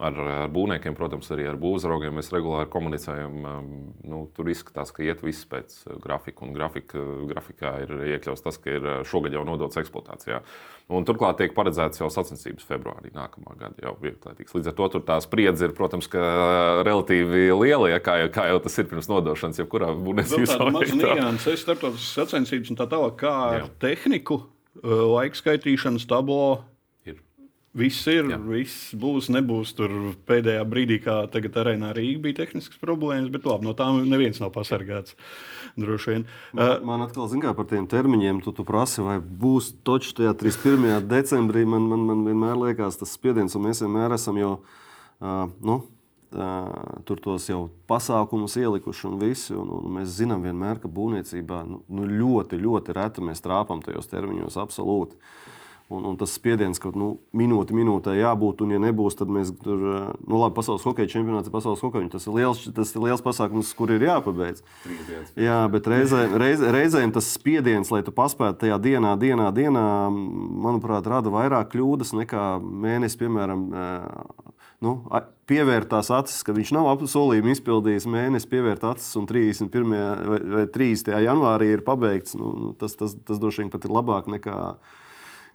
ar, 0.00 0.16
ar 0.44 0.50
būvniekiem, 0.52 0.94
protams, 0.96 1.28
arī 1.34 1.46
ar 1.50 1.58
būvzraugiem 1.60 2.16
mēs 2.16 2.30
regulāri 2.32 2.70
komunicējam. 2.72 3.36
Um, 3.46 3.70
nu, 4.06 4.22
tur 4.36 4.50
izskatās, 4.52 4.92
ka 4.96 5.04
iet 5.04 5.22
viss 5.24 5.46
pēc 5.50 5.76
uh, 5.86 5.96
grafika, 6.02 6.44
un 6.46 6.54
grafika, 6.56 7.04
grafikā 7.30 7.74
ir 7.84 7.94
iekļauts 8.16 8.44
tas, 8.46 8.58
ka 8.60 8.76
ir 8.78 8.86
uh, 8.86 9.00
šogad 9.06 9.36
jau 9.36 9.44
nodots 9.48 9.80
eksploatācijā. 9.80 10.40
Un 10.90 11.06
turklāt 11.06 11.38
tiek 11.38 11.52
paredzēts 11.54 12.00
jau 12.02 12.08
sacensības 12.10 12.66
februārī 12.66 13.12
nākamā 13.14 13.54
gada 13.60 13.84
jau. 13.84 13.94
Līdz 14.00 14.72
ar 14.72 14.78
to 14.78 15.02
tā 15.06 15.20
spriedze 15.22 15.68
ir, 15.68 15.76
protams, 15.76 16.08
uh, 16.14 16.80
relatīvi 16.86 17.50
liela, 17.54 17.92
ja, 17.92 18.00
kā, 18.02 18.16
jau, 18.24 18.32
kā 18.34 18.48
jau 18.50 18.62
tas 18.64 18.80
ir 18.80 18.88
pirms 18.90 19.10
nodošanas, 19.12 19.60
jebkurā 19.62 19.92
būvniecības 20.00 20.56
valstī. 20.64 21.04
Tas 21.04 21.50
ir 21.52 21.60
starptautiskas 21.60 22.16
sacensības 22.22 22.72
un 22.72 22.80
tā 22.80 22.88
tālāk, 22.90 23.20
kā 23.20 23.36
ar 23.60 23.70
tehniku, 23.82 24.42
laikskaitīšanas 24.80 26.06
tablo 26.08 26.62
Viss 27.70 28.02
ir, 28.10 28.26
Jā. 28.26 28.36
viss 28.42 28.90
būs, 28.98 29.28
nebūs 29.30 29.70
tur 29.78 29.92
pēdējā 30.26 30.62
brīdī, 30.66 30.96
kā 31.04 31.20
tagad 31.30 31.54
arēnā 31.62 31.92
Rīgā 31.94 32.18
bija 32.24 32.40
tehniskas 32.40 32.80
problēmas, 32.82 33.30
bet 33.30 33.46
labi, 33.46 33.68
no 33.68 33.74
tām 33.78 34.00
neviens 34.10 34.40
nav 34.42 34.50
pasargāts. 34.56 35.14
Droši 35.78 36.10
vien. 36.10 36.24
Man, 36.50 36.64
uh, 36.64 36.82
man 36.88 37.04
atkal, 37.04 37.28
zināmā 37.30 37.54
par 37.54 37.68
tiem 37.70 37.86
termiņiem, 37.86 38.40
tu, 38.42 38.50
tu 38.56 38.66
prasi, 38.66 39.04
vai 39.06 39.20
būs 39.22 39.70
točs 39.86 40.16
tajā 40.18 40.32
31. 40.40 41.06
decembrī. 41.06 41.62
Man, 41.62 41.86
man, 41.92 42.02
man 42.08 42.26
vienmēr 42.26 42.58
liekas 42.58 42.98
tas 42.98 43.14
spiediens, 43.14 43.54
un 43.54 43.68
mēs 43.68 43.84
vienmēr 43.86 44.16
esam 44.18 44.42
jau. 44.42 44.52
Uh, 45.20 45.46
nu, 45.62 45.78
uh, 46.34 46.98
tur 47.06 47.22
tos 47.22 47.46
jau 47.52 47.68
pasākumus 47.90 48.58
ielikuši 48.58 49.06
un 49.12 49.16
visi. 49.22 49.54
Un, 49.54 49.70
un 49.78 49.94
mēs 50.00 50.16
zinām, 50.18 50.42
vienmēr, 50.42 50.82
ka 50.82 50.90
būvniecībā 50.90 51.62
nu, 51.70 51.84
nu, 51.86 52.10
ļoti, 52.18 52.58
ļoti 52.66 52.98
reti 52.98 53.30
mēs 53.30 53.46
trāpām 53.46 53.86
tajos 53.86 54.10
termiņos 54.10 54.58
absolūti. 54.58 55.22
Un, 55.90 56.04
un 56.06 56.14
tas 56.14 56.30
spiediens, 56.38 56.78
ka 56.78 56.92
nu, 56.94 57.08
minūte 57.34 57.74
minūtē 57.74 58.12
jābūt, 58.14 58.60
un, 58.62 58.74
ja 58.76 58.78
nebūs, 58.78 59.16
tad 59.18 59.30
mēs 59.34 59.48
tur, 59.58 59.80
nu, 60.22 60.36
labi, 60.38 60.54
pasaules 60.54 60.84
hokeja 60.86 61.10
čempionāts 61.16 61.50
ir 61.50 61.54
pasaules 61.54 61.82
hokeja. 61.82 62.12
Tas 62.12 62.28
ir 62.28 62.36
liels, 62.36 62.60
tas 62.76 62.92
ir 62.94 63.02
liels 63.02 63.24
pasākums, 63.26 63.72
kur 63.74 63.90
ir 63.90 64.04
jāpabeidz. 64.06 64.62
Jā, 65.34 65.64
bet 65.72 65.88
reizēm, 65.90 66.36
reiz, 66.38 66.62
reizēm 66.62 67.10
tas 67.16 67.32
spiediens, 67.34 67.90
lai 67.90 68.04
tu 68.06 68.14
paspētu 68.14 68.62
tajā 68.62 68.78
dienā, 68.86 69.16
dienā, 69.18 69.48
dienā, 69.56 69.84
manuprāt, 70.62 71.10
rada 71.10 71.34
vairāk 71.34 71.74
kļūdas 71.74 72.14
nekā 72.22 72.46
mēnesis, 72.62 73.18
piemēram. 73.18 73.66
Nu, 74.80 74.94
pievērt 75.50 75.90
tās 75.90 76.08
acis, 76.14 76.38
ka 76.46 76.54
viņš 76.56 76.70
nav 76.72 76.86
apsolījumu 76.94 77.50
izpildījis 77.52 78.06
mēnesi, 78.08 78.48
pievērt 78.48 78.86
acis 78.94 79.10
un 79.18 79.26
31. 79.28 79.98
vai, 80.30 80.40
vai 80.54 80.64
30. 80.70 81.18
janvārī 81.26 81.74
ir 81.74 81.82
pabeigts. 81.84 82.38
Nu, 82.38 82.54
nu 82.54 82.72
tas, 82.78 82.94
tas, 82.96 83.18
tas 83.26 83.42
droši 83.42 83.64
vien 83.64 83.74
pat 83.74 83.84
ir 83.84 83.92
labāk 83.98 84.30
nekā 84.32 84.56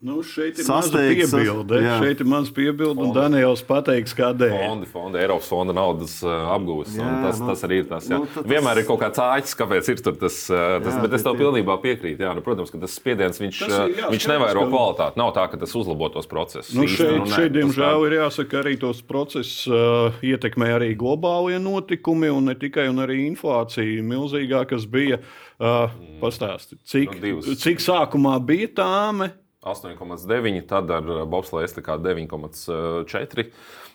Nu, 0.05 0.19
šeit 0.21 0.59
ir 0.61 0.65
Sasteigts, 0.67 1.31
piebilde. 1.33 1.79
Jā. 1.81 1.95
Šeit 2.03 2.19
ir 2.21 2.27
mans 2.29 2.51
piebilde, 2.53 3.01
un 3.01 3.13
Daniels 3.15 3.63
pateiks, 3.65 4.13
kādēļ. 4.13 4.51
Fondi, 4.53 4.89
fondi, 4.91 5.17
Eiropas 5.17 5.47
fonda 5.49 5.73
naudas 5.73 6.19
uh, 6.21 6.51
apgūves. 6.53 6.91
Tas, 6.93 7.39
nu, 7.41 7.47
tas 7.49 7.63
arī 7.65 7.79
ir 7.81 7.87
tas. 7.89 8.05
Nu, 8.11 8.19
tas... 8.29 8.45
Vienmēr 8.51 8.83
ir 8.83 8.85
kaut 8.85 8.99
kāds 9.01 9.21
āķis, 9.23 9.55
kāpēc 9.57 9.87
ir 9.89 10.03
tur 10.05 10.19
tas. 10.21 10.35
Uh, 10.51 10.75
tas 10.83 10.93
jā, 10.93 11.01
bet 11.01 11.15
es 11.17 11.25
tev 11.25 11.39
pilnībā 11.39 11.77
piekrītu. 11.81 12.21
Jā, 12.21 12.35
nu, 12.37 12.43
protams, 12.45 12.69
ka 12.69 12.81
tas 12.83 12.93
spiediens 12.99 13.41
viņš, 13.41 13.61
tas 13.63 13.73
ir, 13.79 13.95
jā, 13.97 14.11
viņš 14.13 14.27
nevairo 14.29 14.67
ka... 14.67 14.71
kvalitāti. 14.75 15.19
Nav 15.23 15.31
tā, 15.39 15.45
ka 15.49 15.59
tas 15.63 15.73
uzlabo 15.79 16.11
tos 16.13 16.29
procesus. 16.29 16.75
Nu, 16.77 16.85
šeit, 16.91 17.15
nu, 17.23 17.31
šeit 17.33 17.55
diemžēl, 17.55 18.05
ir 18.05 18.17
jāsaka, 18.19 18.59
arī 18.61 18.75
tos 18.83 19.01
procesus 19.09 19.63
uh, 19.71 20.19
ietekmē 20.21 20.69
arī 20.75 20.91
globālie 20.99 21.57
notikumi, 21.57 22.29
un 22.29 22.51
ne 22.51 22.55
tikai 22.61 22.85
un 22.91 23.01
arī 23.07 23.23
inflācija 23.25 24.05
milzīgā, 24.05 24.67
kas 24.69 24.85
bija. 24.85 25.17
Uh, 25.55 25.89
Pastāsti, 26.19 26.75
cik, 26.83 27.17
nu, 27.23 27.55
cik 27.55 27.79
sākumā 27.79 28.33
bija 28.43 28.67
tāme, 28.75 29.29
8,9, 29.65 30.61
tad 30.69 30.91
ar 30.93 31.07
eh, 31.09 31.23
bobsleju 31.29 31.65
estakā 31.65 31.97
9,4. 32.01 33.47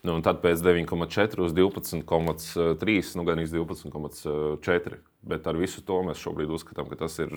Nu, 0.03 0.17
un 0.17 0.25
tad 0.27 0.41
pēc 0.43 0.65
9,4 0.65 1.45
uz 1.45 1.55
12,3, 1.55 3.15
nu, 3.21 3.27
gan 3.29 3.43
iz 3.43 3.55
12,4. 3.55 5.00
Bet 5.31 5.47
ar 5.47 5.59
visu 5.61 5.85
to 5.85 6.00
mēs 6.07 6.23
šobrīd 6.23 6.50
uzskatām, 6.57 6.89
ka 6.91 6.99
tas 7.05 7.19
ir. 7.21 7.33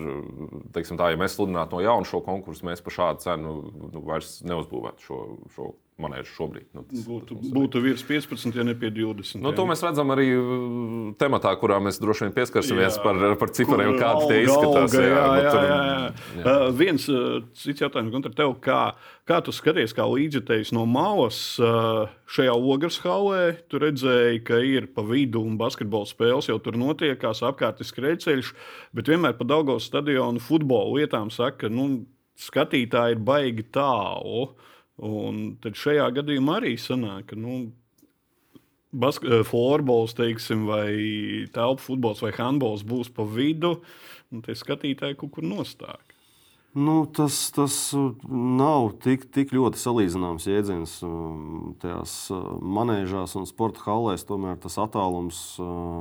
Teiksim, 0.75 0.97
tā, 0.99 1.11
ja 1.11 1.19
mēs 1.19 1.35
sludinātu 1.37 1.77
no 1.77 1.83
jauna 1.83 2.07
šo 2.07 2.23
konkursu, 2.25 2.65
mēs 2.69 2.81
par 2.83 2.95
šādu 2.95 3.25
cenu 3.25 3.57
nu, 3.91 4.03
vairs 4.07 4.37
neuzbūvētu 4.47 5.09
šo, 5.09 5.19
šo 5.53 5.73
manēžu 6.01 6.31
šobrīd. 6.33 6.65
Nu, 6.73 6.83
tas, 6.89 7.03
būtu, 7.05 7.37
tas 7.37 7.51
būtu 7.53 7.81
virs 7.83 8.03
15, 8.07 8.55
ja 8.57 8.65
ne 8.65 8.73
pie 8.77 8.89
20. 8.93 9.41
Nu, 9.43 9.51
to 9.55 9.65
mēs 9.69 9.83
redzam 9.85 10.09
arī 10.13 10.25
uh, 10.33 11.11
tematā, 11.19 11.53
kurā 11.61 11.77
mēs 11.83 11.99
droši 12.01 12.25
vien 12.25 12.33
pieskarsimies 12.35 12.97
jā, 12.97 13.03
par, 13.03 13.19
par 13.41 13.53
cipariem, 13.53 13.93
kādi 14.01 14.29
tie 14.31 14.39
izskatās. 14.47 14.95
Jā, 14.97 15.03
jā, 15.05 15.11
jā, 15.13 15.51
jā, 15.53 15.77
jā. 15.79 15.99
jā. 16.39 16.43
Uh, 16.43 16.65
viens 16.79 17.05
uh, 17.13 17.41
cits 17.57 17.85
jautājums, 17.85 18.13
Gunter, 18.13 18.33
tev, 18.37 18.55
kā, 18.63 18.79
kā 19.29 19.39
tu 19.45 19.53
skaties, 19.55 19.93
kā 19.95 20.07
līdzjutējs 20.09 20.73
no 20.75 20.87
malas 20.89 21.41
uh, 21.61 22.09
šajā 22.33 22.55
ogres 22.57 22.97
halē, 23.05 23.43
tu 23.69 23.81
redzēji, 23.83 24.41
ka 24.47 24.63
ir 24.65 24.89
pa 24.95 25.05
vidu 25.05 25.43
un 25.45 25.59
basketbola 25.61 26.09
spēles 26.09 26.49
jau 26.49 26.57
tur 26.63 26.79
notiekās, 26.81 27.43
apkārt 27.45 27.83
ir 27.83 27.91
skrejceļš, 27.91 28.53
bet 28.97 29.13
vienmēr 29.13 29.37
pa 29.37 29.47
Daugavas 29.47 29.85
stadionu 29.91 30.41
futbola 30.41 30.97
lietām 30.97 31.29
saka, 31.33 31.69
nu, 31.69 32.07
skatītāji 32.39 33.17
ir 33.17 33.23
baigi 33.23 33.65
tālu. 33.73 34.53
Un 35.01 35.57
tad 35.61 35.77
šajā 35.79 36.05
gadījumā 36.19 36.59
arī 36.61 36.75
sanāk, 36.77 37.31
ka 37.31 37.35
nu, 37.39 37.71
eh, 39.25 39.41
florbols, 39.43 40.13
teiksim, 40.13 40.67
vai 40.69 41.47
telpu 41.53 41.81
futbols 41.81 42.21
vai 42.21 42.31
handbols 42.31 42.83
būs 42.83 43.09
pa 43.13 43.23
vidu, 43.23 43.81
un 44.31 44.41
tie 44.41 44.53
skatītāji 44.53 45.17
kaut 45.17 45.31
kur 45.31 45.43
nostāk. 45.43 46.13
Nu, 46.73 47.05
tas, 47.05 47.51
tas 47.53 47.93
nav 47.93 48.95
tik, 49.03 49.27
tik 49.29 49.51
ļoti 49.53 49.77
salīdzināms 49.77 50.47
jēdziens. 50.49 50.95
Tajās 51.83 52.13
manēžās 52.65 53.35
un 53.37 53.45
sporta 53.45 53.83
halēs 53.85 54.25
tomēr 54.25 54.57
tas 54.57 54.79
attālums 54.81 55.37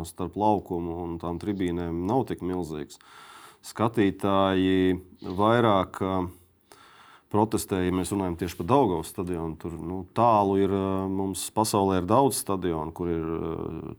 starp 0.09 0.39
laukumu 0.41 0.97
un 1.05 1.19
tām 1.21 1.37
tribīnēm 1.43 2.07
nav 2.09 2.25
tik 2.31 2.41
milzīgs. 2.41 2.97
Skatītāji 3.69 4.97
vairāk 5.21 6.01
protestēja, 7.33 7.89
ja 7.89 7.95
mēs 7.97 8.13
runājam 8.13 8.37
tieši 8.41 8.59
par 8.61 8.69
Daugavas 8.71 9.13
stadionu. 9.13 9.57
Tur 9.61 9.79
nu, 9.81 10.03
tālu 10.17 10.59
ir 10.61 10.75
mums 11.11 11.47
pasaulē 11.57 12.03
ir 12.03 12.11
daudz 12.11 12.43
stadionu, 12.43 12.93
kur 12.95 13.11
ir 13.13 13.25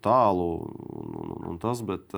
tālu 0.05 0.47
un, 0.61 1.17
un, 1.23 1.33
un 1.53 1.59
tas. 1.61 1.83
Bet, 1.85 2.13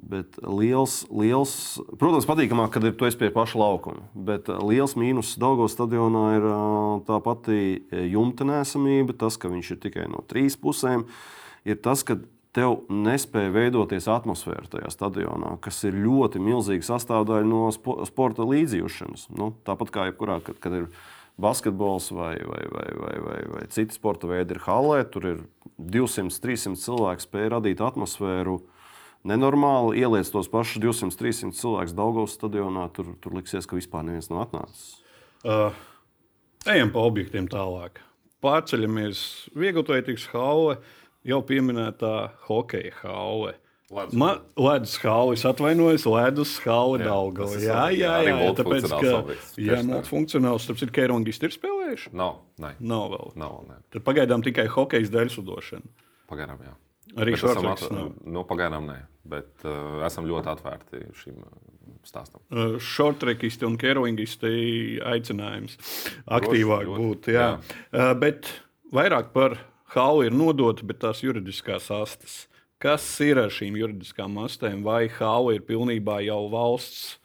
Bet 0.00 0.38
liels, 0.40 1.02
liels, 1.12 1.52
protams, 2.00 2.24
patīkamāk, 2.24 2.70
kad 2.72 2.84
ir 2.88 2.94
tu 2.96 3.04
esi 3.04 3.18
pie 3.20 3.28
paša 3.34 3.58
laukuma. 3.60 4.06
Bet 4.16 4.48
liels 4.48 4.94
mīnus 4.96 5.34
Daugavas 5.40 5.74
stadionā 5.76 6.22
ir 6.38 6.46
tā 7.04 7.18
pati 7.20 7.58
jumta 8.08 8.46
nesamība, 8.48 9.12
tas, 9.20 9.36
ka 9.36 9.50
viņš 9.52 9.74
ir 9.74 9.80
tikai 9.82 10.06
no 10.08 10.24
trīs 10.30 10.56
pusēm. 10.60 11.04
Ir 11.68 11.76
tas, 11.84 12.00
ka 12.06 12.16
tev 12.56 12.80
nespēja 12.90 13.52
veidoties 13.54 14.08
atmosfēra 14.10 14.66
tajā 14.72 14.90
stadionā, 14.92 15.54
kas 15.62 15.78
ir 15.86 15.98
ļoti 16.02 16.42
milzīga 16.42 16.86
sastāvdaļa 16.88 17.46
no 17.46 17.68
sporta 18.08 18.46
līdzjūšanas. 18.48 19.28
Nu, 19.38 19.52
tāpat 19.66 19.92
kā 19.94 20.08
jebkurā, 20.10 20.40
kad, 20.46 20.58
kad 20.62 20.76
ir 20.80 20.88
basketbols 21.40 22.10
vai, 22.16 22.34
vai, 22.42 22.64
vai, 22.74 22.88
vai, 22.98 23.14
vai, 23.26 23.38
vai 23.54 23.62
citi 23.72 23.96
sporta 23.96 24.28
veidi, 24.30 24.56
ir 24.56 24.64
halē, 24.66 25.04
tur 25.12 25.28
ir 25.30 25.40
200, 25.78 26.42
300 26.42 26.82
cilvēku 26.82 27.26
spēja 27.26 27.54
radīt 27.56 27.82
atmosfēru. 27.84 28.58
Nenormāli 29.30 30.00
ieliec 30.00 30.28
tos 30.32 30.48
pašus 30.48 30.80
200, 30.80 31.16
300 31.20 31.58
cilvēkus 31.58 31.96
Daugavas 31.96 32.34
stadionā, 32.38 32.86
tur, 32.96 33.12
tur 33.20 33.36
liksies, 33.36 33.68
ka 33.68 33.76
vispār 33.76 34.06
neviens 34.08 34.30
nav 34.32 34.46
atnācis. 34.46 34.94
Uh, 35.44 35.76
ejam 36.68 36.90
pa 36.92 37.04
objektiem 37.04 37.48
tālāk. 37.52 38.00
Pārceļamies 38.40 39.20
Vieglotlētīgas 39.60 40.30
haule. 40.32 40.78
Uh, 40.80 40.96
jau 41.26 41.40
pieminētā 41.46 42.14
hokeja 42.46 42.94
haule. 43.02 43.56
Ledus 43.90 44.92
haula, 45.02 45.34
es 45.34 45.42
atvainojos, 45.48 46.04
ledus 46.06 46.52
haula 46.62 47.00
Daugava. 47.02 47.56
Jā, 47.58 47.88
jā, 47.90 48.12
jā, 48.22 48.36
jā 48.38 48.50
tāpēc, 48.60 48.86
ka, 48.86 49.14
jā, 49.58 49.80
multifunkcionāls, 49.88 50.62
starp 50.62 50.78
citu, 50.78 50.94
Keirongisti 50.94 51.48
ir 51.48 51.56
spēlējuši? 51.56 52.12
Nav, 52.14 52.38
ne. 52.62 52.76
Nav 52.78 53.08
vēl. 53.16 53.32
Nav, 53.42 53.56
ne. 53.66 53.80
Tad 53.90 54.04
pagaidām 54.06 54.46
tikai 54.46 54.68
hokejas 54.70 55.10
dēļ 55.10 55.32
sudošana. 55.34 55.90
Pagaidām, 56.30 56.62
jā. 56.68 56.76
Arī 57.18 57.34
šortreks 57.38 57.88
nav. 57.90 58.12
Nu, 58.30 58.44
pagaidām 58.46 58.86
nē, 58.86 59.00
bet 59.32 59.66
uh, 59.66 59.98
esam 60.06 60.28
ļoti 60.30 60.52
atvērti 60.52 61.00
šim 61.18 61.40
uh, 61.42 61.56
stāstam. 62.06 62.44
Uh, 62.46 62.76
šortrekisti 62.78 63.66
un 63.66 63.74
keroingisti 63.80 65.00
aicinājums 65.02 65.74
aktīvāk 66.30 66.86
Droši, 66.86 67.02
būt, 67.02 67.32
jā. 67.34 67.48
jā. 67.48 67.80
Uh, 67.90 68.12
bet 68.22 68.52
vairāk 68.94 69.34
par 69.34 69.58
Hau 69.90 70.20
ir 70.22 70.34
nodota, 70.34 70.86
bet 70.86 71.00
tās 71.02 71.24
juridiskās 71.24 71.88
astes. 71.90 72.44
Kas 72.80 73.04
ir 73.24 73.40
ar 73.42 73.50
šīm 73.52 73.74
juridiskām 73.76 74.38
astēm? 74.44 74.84
Vai 74.86 75.08
Hau 75.18 75.50
ir 75.50 75.64
pilnībā 75.66 76.20
jau 76.24 76.44
valsts 76.52 77.18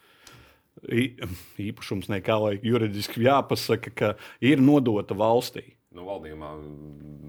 īpašums, 1.61 2.09
ne 2.11 2.19
kā 2.25 2.35
lai 2.41 2.55
juridiski 2.63 3.23
jāpasaka, 3.25 3.93
ka 3.95 4.11
ir 4.43 4.61
nodota 4.61 5.15
valstī? 5.17 5.75
Nu, 5.95 6.03
valdījumā 6.09 6.49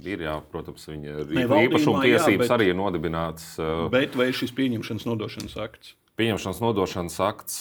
ir, 0.09 0.25
jā, 0.27 0.41
protams, 0.51 0.89
viņa 0.91 1.21
īpašuma 1.29 2.03
tiesības 2.03 2.33
jā, 2.33 2.41
bet, 2.41 2.55
arī 2.57 2.73
ir 2.73 2.79
nodibinātas. 2.81 3.53
Bet 3.93 4.17
vai 4.19 4.33
šis 4.35 4.57
pieņemšanas 4.57 5.07
nodošanas 5.07 5.55
akts? 5.63 5.95
Pieņemšanas 6.17 6.61
nodošanas 6.65 7.17
akts 7.21 7.57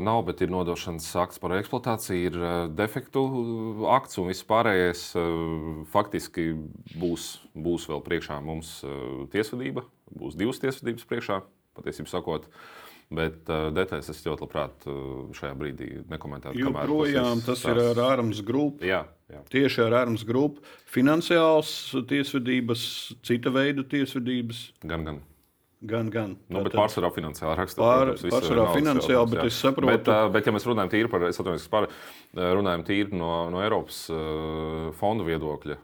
nav, 0.00 0.22
bet 0.24 0.40
ir 0.40 0.52
nodošanas 0.52 1.10
akts 1.20 1.40
par 1.42 1.52
eksploatāciju, 1.58 2.30
ir 2.30 2.38
defektu 2.72 3.24
akts 3.92 4.16
un 4.22 4.30
viss 4.32 4.46
pārējais. 4.48 5.02
Faktiski 5.92 6.46
būs, 6.96 7.34
būs 7.52 7.84
vēl 7.90 8.00
priekšā 8.06 8.38
mums 8.44 8.78
tiesvedība, 9.34 9.84
būs 10.08 10.38
divas 10.40 10.62
tiesvedības 10.64 11.04
priekšā, 11.10 11.42
patiesībā 11.76 12.08
sakot. 12.14 12.48
Bet 13.12 13.50
uh, 13.52 13.66
detaļas 13.76 14.08
es 14.08 14.22
ļoti 14.24 14.46
labprāt 14.46 14.86
uh, 14.88 15.26
šajā 15.36 15.52
brīdī 15.58 15.88
nekomentētu. 16.08 16.56
Joprojām 16.62 17.42
tas, 17.44 17.60
tas 17.60 17.66
ir 17.68 17.80
ar 17.90 18.00
ārmas 18.06 18.40
grupu. 18.46 18.86
Jā, 18.88 19.02
jā. 19.28 19.42
Tieši 19.52 19.82
ar 19.84 19.98
ārmas 20.00 20.24
grupu. 20.28 20.64
Finansiāls 20.88 21.74
tiesvedības, 22.08 22.86
cita 23.26 23.52
veida 23.52 23.84
tiesvedības. 23.84 24.64
Gan, 24.88 25.04
gan. 25.08 25.20
Gan, 25.82 26.10
gan. 26.14 26.36
Nu, 26.46 26.60
bet 26.62 26.76
pārsvarā 26.78 27.08
finansiāli 27.10 27.56
raksturā. 27.58 27.86
Pār, 27.90 28.10
pārsvarā 28.30 28.66
finansiāli, 28.76 29.30
bet 29.32 29.40
jā. 29.40 29.46
es 29.50 29.56
saprotu. 29.58 29.90
Bet, 29.90 30.10
bet, 30.34 30.46
ja 30.46 30.54
mēs 30.54 30.66
runājam 30.68 30.92
tīri 30.92 31.10
par, 31.10 31.24
es 31.26 31.40
atvainojos, 31.42 31.64
par, 31.72 31.88
runājam 32.38 32.84
tīri 32.86 33.18
no, 33.18 33.30
no 33.50 33.58
Eiropas 33.64 33.98
fondu 35.00 35.26
viedokļa, 35.26 35.76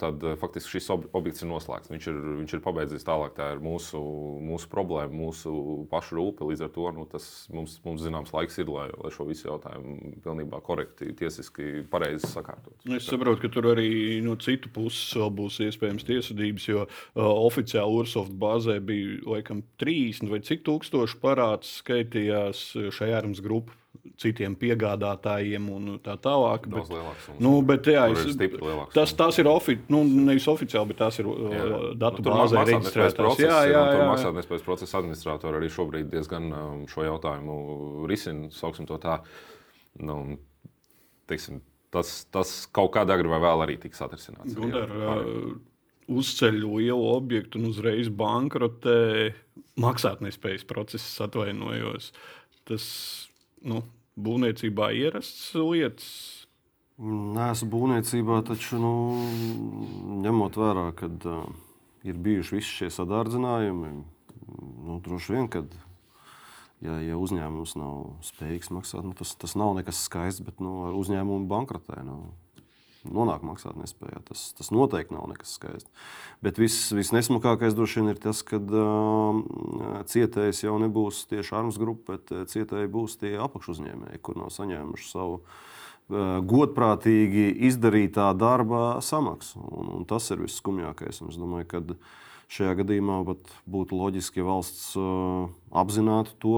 tad 0.00 0.24
faktiski 0.40 0.78
šis 0.78 0.88
objekts 0.94 1.44
ir 1.44 1.50
noslēgts. 1.50 1.92
Viņš 1.92 2.08
ir, 2.08 2.20
viņš 2.38 2.54
ir 2.56 2.62
pabeidzies 2.64 3.04
tālāk. 3.04 3.34
Tā 3.36 3.50
ir 3.52 3.60
mūsu, 3.64 4.00
mūsu 4.40 4.70
problēma, 4.72 5.12
mūsu 5.12 5.52
pašu 5.92 6.16
rūpe. 6.16 6.48
Līdz 6.48 6.64
ar 6.66 6.72
to 6.72 6.88
nu, 6.96 7.04
tas 7.12 7.28
mums, 7.52 7.76
mums 7.84 8.06
zināms 8.06 8.32
laiks 8.32 8.56
ir, 8.62 8.72
lai, 8.72 8.88
lai 8.96 9.12
šo 9.12 9.28
visu 9.28 9.50
jautājumu 9.50 10.14
pilnībā 10.24 10.62
korekti, 10.64 11.12
tiesiski 11.18 11.84
pareizi 11.92 12.30
sakārtot. 12.32 12.74
Es 12.88 13.10
saprotu, 13.10 13.44
ka 13.44 13.52
tur 13.52 13.68
arī 13.74 14.22
no 14.24 14.38
citu 14.40 14.72
puses 14.72 15.12
vēl 15.20 15.30
būs 15.42 15.60
iespējams 15.68 16.08
tiesvedības, 16.08 16.68
jo 16.72 16.86
uh, 16.88 17.22
oficiāli 17.22 18.00
Ursoft 18.02 18.32
bāzē 18.40 18.78
bija 18.80 19.20
laikam 19.42 19.62
30 19.82 20.30
vai 20.30 20.40
cik 20.46 20.64
tūkstoši 20.66 21.18
parāds 21.22 21.78
skaitījās 21.82 22.66
šajā 22.94 23.22
ārmas 23.22 23.42
grupā. 23.44 23.78
citiem 24.18 24.54
piegādātājiem 24.58 25.66
un 25.70 25.88
tā 26.02 26.14
tālāk. 26.18 26.64
Daudz 26.66 26.88
bet, 26.88 26.96
lielāks. 26.96 27.26
Nu, 27.44 27.50
bet, 27.66 27.86
jā, 27.86 28.06
es, 28.10 28.36
tas, 28.94 29.12
tas 29.14 29.38
ir 29.38 29.46
ofi, 29.50 29.76
nu, 29.92 30.00
nevis 30.02 30.46
oficiāli, 30.50 30.90
bet 30.90 30.98
tas 31.04 31.18
ir 31.20 31.28
jā. 31.28 31.66
datu 32.00 32.24
bāzē 32.26 32.64
reģistrēts. 32.66 33.42
Jā, 33.42 33.60
jā, 33.68 33.82
jā. 33.92 34.06
Maksātnespējas 34.08 34.64
procesa 34.66 34.98
administratori 34.98 35.60
arī 35.60 35.68
šobrīd 35.72 36.08
diezgan 36.12 36.48
um, 36.50 36.80
šo 36.90 37.04
jautājumu 37.06 38.08
risina, 38.10 38.50
sauksim 38.54 38.88
to 38.90 38.98
tā. 39.02 39.20
Nu, 40.00 40.18
teiksim, 41.30 41.60
tas, 41.94 42.22
tas 42.32 42.54
kaut 42.74 42.94
kādā 42.96 43.18
agrā 43.18 43.36
vai 43.36 43.42
vēl 43.44 43.66
arī 43.68 43.78
tiks 43.84 44.02
atrisināts. 44.02 44.56
Gundar, 44.56 44.88
uh, 44.88 45.52
uzceļ 46.10 46.62
lielu 46.64 47.08
objektu 47.12 47.60
un 47.60 47.70
uzreiz 47.70 48.08
bankrotē 48.08 49.32
maksātnespējas 49.80 50.64
process, 50.68 51.18
atvainojos. 51.24 52.10
Tas 52.68 52.86
nu, 53.66 53.82
būvniecībā 54.18 54.92
ierasts 54.98 55.52
lietas. 55.56 56.08
Nē, 57.02 57.50
esmu 57.54 57.70
būvniecībā, 57.72 58.42
taču 58.46 58.78
nu, 58.78 58.92
ņemot 60.22 60.58
vērā, 60.60 60.90
ka 60.98 61.08
uh, 61.08 61.46
ir 62.06 62.18
bijuši 62.20 62.58
visi 62.58 62.76
šie 62.76 62.90
sadārdzinājumi, 62.94 63.94
nu, 64.86 64.98
droši 65.02 65.34
vien, 65.34 65.48
kad 65.50 65.72
ja, 66.84 66.98
ja 67.02 67.18
uzņēmums 67.18 67.74
nav 67.80 67.96
spējīgs 68.28 68.70
maksāt, 68.74 69.06
nu, 69.06 69.16
tas, 69.18 69.34
tas 69.40 69.56
nav 69.58 69.74
nekas 69.78 70.04
skaists, 70.06 70.44
bet 70.44 70.60
nu, 70.62 70.92
uzņēmumu 71.00 71.48
bankrotē. 71.50 72.02
Nu, 72.06 72.20
nonāk 73.08 73.42
maksātnespējā. 73.46 74.22
Tas, 74.28 74.44
tas 74.58 74.70
noteikti 74.74 75.16
nav 75.16 75.26
nekas 75.32 75.56
skaists. 75.58 75.90
Bet 76.44 76.60
viss, 76.60 76.92
visnesmukākais 76.94 77.76
droši 77.76 78.00
vien 78.00 78.12
ir 78.12 78.22
tas, 78.22 78.42
ka 78.46 78.60
uh, 78.62 79.42
cietējs 80.10 80.64
jau 80.64 80.78
nebūs 80.82 81.24
tieši 81.30 81.56
armas 81.58 81.80
grupa, 81.82 82.16
bet 82.16 82.50
cietēji 82.52 82.90
būs 82.92 83.18
tie 83.22 83.34
apakšuzņēmēji, 83.42 84.22
kur 84.22 84.38
nav 84.40 84.52
saņēmuši 84.54 85.08
savu 85.10 85.40
uh, 85.40 86.42
godprātīgi 86.48 87.48
izdarītā 87.68 88.30
darba 88.38 89.00
samaksu. 89.04 89.62
Un, 89.70 89.90
un 89.98 90.06
tas 90.08 90.28
ir 90.34 90.42
visskumjākais. 90.44 91.22
Un 91.22 91.32
es 91.32 91.40
domāju, 91.40 91.68
ka 91.70 91.82
šajā 92.52 92.76
gadījumā 92.82 93.22
būtu 93.24 93.98
loģiski, 93.98 94.42
ja 94.42 94.48
valsts 94.50 94.92
uh, 95.00 95.50
apzinātu 95.72 96.38
to. 96.42 96.56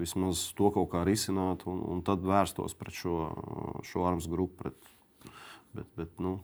Vismaz 0.00 0.46
to 0.56 0.70
kaut 0.72 0.88
kā 0.92 1.02
risināt, 1.04 1.66
un, 1.68 1.82
un 1.92 1.98
tad 2.06 2.22
vērstos 2.24 2.76
pret 2.78 2.94
šo, 2.96 3.16
šo 3.84 4.06
armas 4.08 4.30
grupu, 4.30 4.62
pret 4.62 4.89
Bet, 5.72 5.86
bet, 5.96 6.18
nu, 6.18 6.40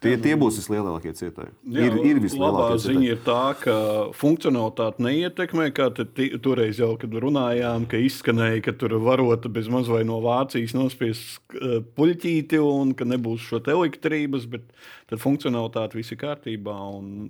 Tie, 0.00 0.14
tie 0.16 0.32
būs 0.40 0.56
vislielākie 0.56 1.10
cietēji. 1.12 1.50
Jā, 1.76 1.82
ir, 1.84 1.96
ir 2.08 2.20
vislielākie 2.24 2.78
ziņa 2.86 3.08
ir 3.10 3.18
tā, 3.20 3.52
ka 3.60 3.74
funkcionalitāte 4.16 5.04
neietekmē. 5.04 5.66
Kā 5.76 5.90
toreiz 5.92 6.80
jau, 6.80 6.94
kad 7.00 7.12
runājām, 7.20 7.84
ka 7.90 8.00
izskanēja, 8.00 8.62
ka 8.64 8.72
tur 8.80 8.96
varota 9.04 9.52
bez 9.52 9.68
maz 9.68 9.90
vai 9.92 10.00
no 10.08 10.16
Vācijas 10.24 10.72
nospiest 10.72 11.36
uh, 11.52 11.82
puļķīti 11.98 12.62
un 12.64 12.94
ka 12.96 13.04
nebūs 13.04 13.44
šo 13.44 13.60
elektrības, 13.60 14.48
bet 14.48 14.64
tad 15.10 15.20
funkcionalitāte 15.20 15.98
viss 15.98 16.16
ir 16.16 16.20
kārtībā. 16.22 16.78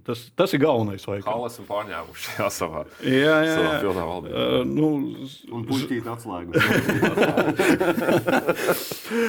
Tas, 0.06 0.22
tas 0.38 0.54
ir 0.54 0.62
galvenais. 0.62 1.02
Kā 1.26 1.34
esam 1.48 1.66
pārņēmuši 1.66 2.38
jā, 2.38 2.48
savā, 2.54 2.84
jā, 3.02 3.34
jā, 3.48 3.56
savā 3.56 3.74
pilnā 3.82 4.06
valdībā. 4.12 4.46
Uh, 4.46 4.62
nu, 4.70 4.92
un 5.58 5.66
puļķīti 5.66 6.06
atslēgu. 6.14 6.54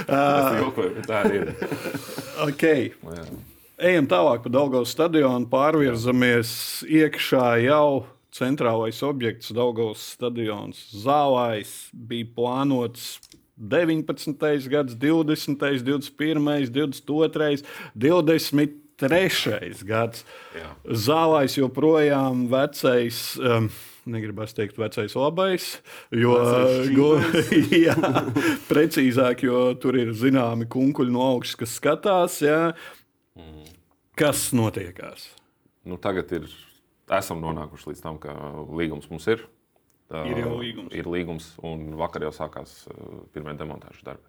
uh, 0.06 1.02
tā 1.10 1.26
ir. 1.34 1.56
Okay. 2.42 2.92
Ejam 3.82 4.06
tālāk 4.06 4.44
pa 4.44 4.50
Daugavas 4.54 4.92
stadionu, 4.94 5.48
pārvirzamies 5.50 6.52
iekšā 6.86 7.46
jau 7.64 8.04
centrālais 8.30 9.00
objekts, 9.02 9.50
Daugavas 9.58 10.04
stadions. 10.14 10.84
Zālājs 11.02 11.72
bija 11.90 12.30
plānots 12.36 13.16
19. 13.58 14.38
gads, 14.70 14.94
20., 14.94 15.58
21., 15.82 16.70
22., 16.70 17.66
23. 17.98 19.82
gads. 19.90 20.26
Jā. 20.54 20.70
Zālājs 20.86 21.58
joprojām 21.58 22.46
vecais. 22.54 23.24
Um, 23.42 23.72
negribas 24.06 24.54
teikt, 24.58 24.80
vecais 24.82 25.14
labais, 25.18 25.66
jo 26.10 26.38
jā, 27.86 27.98
precīzāk, 28.70 29.46
jo 29.46 29.68
tur 29.82 29.98
ir 30.02 30.14
zināmi 30.18 30.66
kunkuļi 30.70 31.14
no 31.14 31.28
augšas, 31.36 31.60
kas 31.60 31.78
skatās. 31.78 32.40
Jā. 32.46 32.62
Kas 34.22 34.52
notiekās? 34.54 35.32
Nu, 35.88 35.98
tagad 36.02 36.30
ir, 36.38 36.46
esam 37.18 37.42
nonākuši 37.42 37.90
līdz 37.90 38.04
tam, 38.04 38.20
ka 38.22 38.36
līgums 38.70 39.10
mums 39.10 39.26
ir. 39.32 39.44
Ir 40.12 40.42
jau 40.44 40.56
līgums. 40.60 40.94
Ir 40.94 41.10
līgums, 41.10 41.48
un 41.66 41.94
vakar 41.98 42.28
jau 42.28 42.34
sākās 42.36 42.84
pirmie 43.34 43.56
demontāžas 43.58 44.04
darbi. 44.06 44.28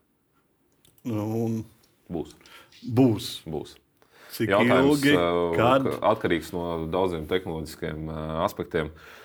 Nu, 1.10 1.26
un... 1.44 1.58
Būs. 2.12 2.36
Būs. 2.82 3.32
Būs. 3.48 3.76
Cik 4.32 4.54
Jautājums, 4.54 5.02
ilgi? 5.02 5.16
Kad? 5.58 5.88
Atkarīgs 6.12 6.52
no 6.54 6.62
daudziem 6.92 7.26
tehnoloģiskiem 7.28 8.08
aspektiem. 8.46 8.88
Uh, 8.88 9.22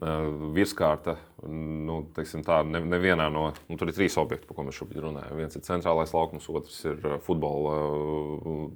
virskārta. 0.00 1.16
Nu, 1.40 2.02
tā, 2.12 2.58
ne, 2.68 2.82
nevienā 2.84 3.30
no 3.32 3.46
nu, 3.48 3.76
tur 3.80 3.88
ir 3.88 3.96
trīs 3.96 4.16
objekti, 4.20 4.44
par 4.48 4.58
ko 4.58 4.64
mēs 4.66 4.76
šobrīd 4.76 5.00
runājam. 5.06 5.38
Viens 5.38 5.56
ir 5.56 5.64
centrālais 5.64 6.12
laukums, 6.12 6.48
otrs 6.52 6.76
ir 6.88 6.98
futbola, 7.24 7.76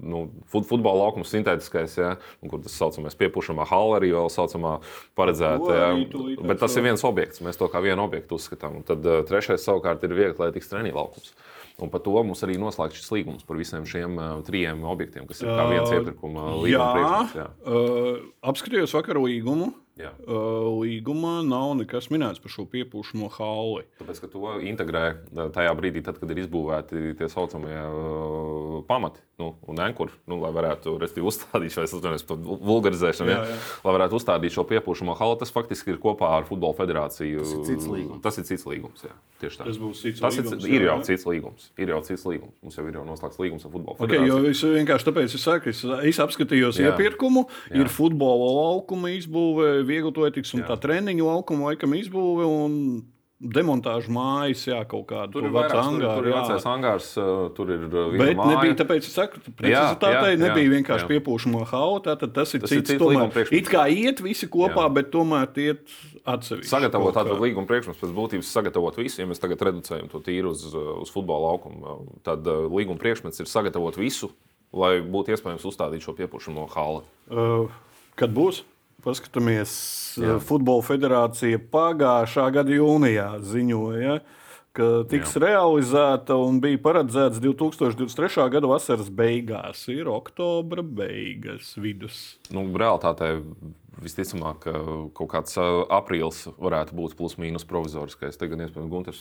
nu, 0.01 0.23
fut, 0.49 0.65
futbola 0.69 1.05
laukums, 1.05 1.29
sintētiskais, 1.33 1.99
ja, 2.01 2.15
kur 2.49 2.63
tas 2.65 2.77
saucamais 2.81 3.19
piepūšamā 3.21 3.69
hala 3.69 3.99
arī 4.01 4.15
vēl 4.17 4.33
saucamā 4.33 4.79
paredzēta. 5.19 5.77
Ja, 5.77 5.91
bet 6.41 6.63
tas 6.65 6.77
ir 6.81 6.89
viens 6.89 7.05
objekts, 7.05 7.45
mēs 7.45 7.61
to 7.61 7.69
kā 7.73 7.85
vienu 7.85 8.07
objektu 8.07 8.41
uzskatām. 8.41 8.81
Un 8.81 8.89
tad 8.89 9.05
trešais 9.29 9.65
savukārt 9.69 10.05
ir 10.09 10.17
viegli 10.17 10.33
atletikas 10.33 10.73
treniņu 10.73 10.97
laukums. 10.97 11.37
Un 11.83 11.91
par 11.91 12.05
to 12.07 12.15
mums 12.15 12.45
arī 12.47 12.55
noslēgts 12.61 13.01
šis 13.01 13.11
līgums 13.11 13.47
par 13.47 13.59
visiem 13.59 13.87
šiem 13.89 14.15
uh, 14.15 14.35
trijiem 14.47 14.85
objektiem, 14.87 15.25
kas 15.27 15.43
ir 15.43 15.51
kā 15.51 15.65
viens 15.73 15.91
iepirkuma 15.91 16.53
līgums. 16.63 17.35
Jā, 17.35 17.43
jā. 17.43 17.47
Uh, 17.67 18.21
apskatījos 18.47 18.95
vakar 18.95 19.19
līgumu. 19.19 19.73
Jā. 19.95 20.11
Uh, 20.27 20.83
līgumā 20.83 21.37
nav 21.47 21.77
nekas 21.79 22.09
minēts 22.11 22.43
par 22.43 22.51
šo 22.51 22.65
piepūšamo 22.71 23.29
halli. 23.37 23.85
Tāpēc, 24.01 24.25
ka 24.25 24.31
to 24.33 24.57
integrē 24.67 25.05
tajā 25.55 25.75
brīdī, 25.79 26.03
tad, 26.03 26.19
kad 26.19 26.33
ir 26.35 26.41
izbūvēti 26.43 27.15
tie 27.21 27.29
saucamie 27.31 27.79
uh, 27.79 28.81
pamati 28.89 29.23
nu, 29.37 29.55
un 29.67 29.79
ankuri, 29.83 30.15
nu, 30.31 30.39
lai 30.43 30.51
varētu 30.55 30.95
uzstādīt 31.27 31.75
šo 31.75 32.37
vulgarizēšanu, 32.39 33.31
jā, 33.33 33.39
jā. 33.39 33.55
Ja, 33.55 33.63
lai 33.87 33.95
varētu 33.97 34.19
uzstādīt 34.19 34.55
šo 34.55 34.63
piepūšamo 34.71 35.17
halli. 35.19 35.39
Tas 35.41 35.51
faktiski 35.55 35.95
ir 35.95 35.99
kopā 36.03 36.31
ar 36.37 36.47
Futbola 36.47 36.77
federāciju. 36.79 37.43
Tas 37.43 37.55
ir 37.55 37.65
cits 37.67 37.89
līgums. 37.91 38.23
Tas 38.23 38.39
ir 38.39 38.47
cits 38.47 38.67
līgums 38.69 39.07
jā, 39.07 39.11
tieši 39.43 39.61
tā. 39.61 39.67
Tas 39.67 39.81
būs 39.83 40.03
cits 40.05 40.23
tas 40.23 40.39
līgums. 40.39 40.67
Ir, 40.69 40.77
ir 40.77 40.87
jau 40.87 40.99
cits 41.09 41.27
līgums. 41.27 41.67
Ir 41.79 41.95
jau 41.95 42.01
cits 42.07 42.27
līgums. 42.31 42.55
Mums 42.63 42.79
jau 42.79 42.87
ir 42.87 42.99
jau 43.01 43.07
noslēgts 43.09 43.43
līgums 43.43 43.67
ar 43.67 43.75
Futbola 43.75 43.97
okay, 43.99 44.21
federāciju. 44.21 44.53
Es 44.55 44.63
vienkārši 44.77 45.09
tāpēc 45.11 45.37
es 45.39 45.47
saku, 45.49 45.75
es, 45.75 45.83
es 46.13 46.23
apskatījos 46.23 46.79
jā. 46.79 46.93
iepirkumu, 46.93 47.47
jā. 47.73 47.83
ir 47.83 47.91
futbola 47.91 48.53
laukuma 48.61 49.11
izbūve 49.19 49.73
vieglototības 49.89 50.55
un 50.57 50.65
jā. 50.65 50.69
tā 50.71 50.79
treniņu 50.85 51.27
laukuma 51.27 51.73
laikam 51.73 51.97
izbūve. 51.99 52.47
Un 52.49 52.79
demontāžu 53.45 54.13
mājas, 54.15 54.63
jā, 54.69 54.79
kaut 54.89 55.05
kāda 55.11 55.29
tur 55.35 55.47
ir 55.49 55.53
vecā 55.53 55.81
angāra. 55.83 56.15
Tur 56.17 56.29
ir 56.29 56.35
vecais 56.37 56.67
angārs, 56.71 57.09
tur 57.57 57.73
ir 57.75 57.83
Bet 57.91 58.39
māja. 58.39 58.47
nebija, 58.55 58.77
tāpēc 58.81 59.09
es 59.09 59.17
saku, 59.17 59.43
precizitātei 59.59 60.39
nebija 60.41 60.73
vienkārši 60.73 61.09
piepūšamo 61.11 61.65
hau, 61.69 61.99
tātad 62.05 62.33
tas 62.37 62.55
ir 62.57 62.63
tas 62.65 62.73
cits. 62.73 62.95
Ir 62.95 62.97
cits 62.97 63.03
tomēr, 63.03 63.53
it 63.59 63.71
kā 63.71 63.85
iet 63.93 64.23
visi 64.25 64.49
kopā, 64.51 64.87
jā. 64.87 64.95
bet 64.97 65.11
tomēr 65.13 65.61
iet 65.61 65.97
atsevišķi. 66.23 66.71
Sagatavot 66.71 67.17
tādu 67.19 67.37
līguma 67.43 67.69
priekšmets 67.69 68.01
pēc 68.01 68.15
būtības 68.17 68.53
sagatavot 68.57 69.01
visu, 69.03 69.21
ja 69.21 69.29
mēs 69.29 69.43
tagad 69.43 69.67
reducējam 69.69 70.09
to 70.13 70.23
tīru 70.25 70.55
uz, 70.55 70.65
uz 70.73 71.13
futbola 71.13 71.53
laukumu, 71.53 71.99
tad 72.25 72.47
līguma 72.49 73.03
priekšmets 73.03 73.45
ir 73.45 73.51
sagatavot 73.51 73.99
visu, 74.01 74.31
lai 74.73 74.99
būtu 75.03 75.35
iespējams 75.35 75.67
uzstādīt 75.69 76.07
šo 76.07 76.17
piepūšamo 76.17 76.71
halu. 76.73 77.05
Uh, 77.29 77.67
kad 78.17 78.33
būs? 78.35 78.63
Paskatāmies, 79.05 79.73
Jā. 80.17 80.39
Futbola 80.41 80.85
federācija 80.87 81.59
pagājušā 81.73 82.47
gada 82.55 82.73
jūnijā 82.73 83.27
ziņoja, 83.45 84.19
ka 84.75 84.89
tiks 85.11 85.37
Jā. 85.37 85.43
realizēta 85.45 86.39
un 86.41 86.61
bija 86.63 86.81
paredzēts 86.83 87.43
2023. 87.43 88.49
gada 88.55 88.71
vasaras 88.71 89.11
beigās. 89.13 89.85
Ir 89.93 90.09
oktobra 90.09 90.83
beigas 90.83 91.75
vidus. 91.77 92.39
Nu, 92.55 92.65
Realtātē 92.73 93.37
Visticamāk, 94.03 94.65
ka 94.65 94.73
kaut 95.15 95.29
kāds 95.31 95.55
aprīlis 95.59 96.41
varētu 96.59 96.97
būt 96.99 97.15
plus-mínus 97.19 97.67
provizoriskais. 97.69 98.39
Te 98.41 98.49
gan 98.51 98.65
iespējams 98.65 98.91
Gunārs 98.91 99.21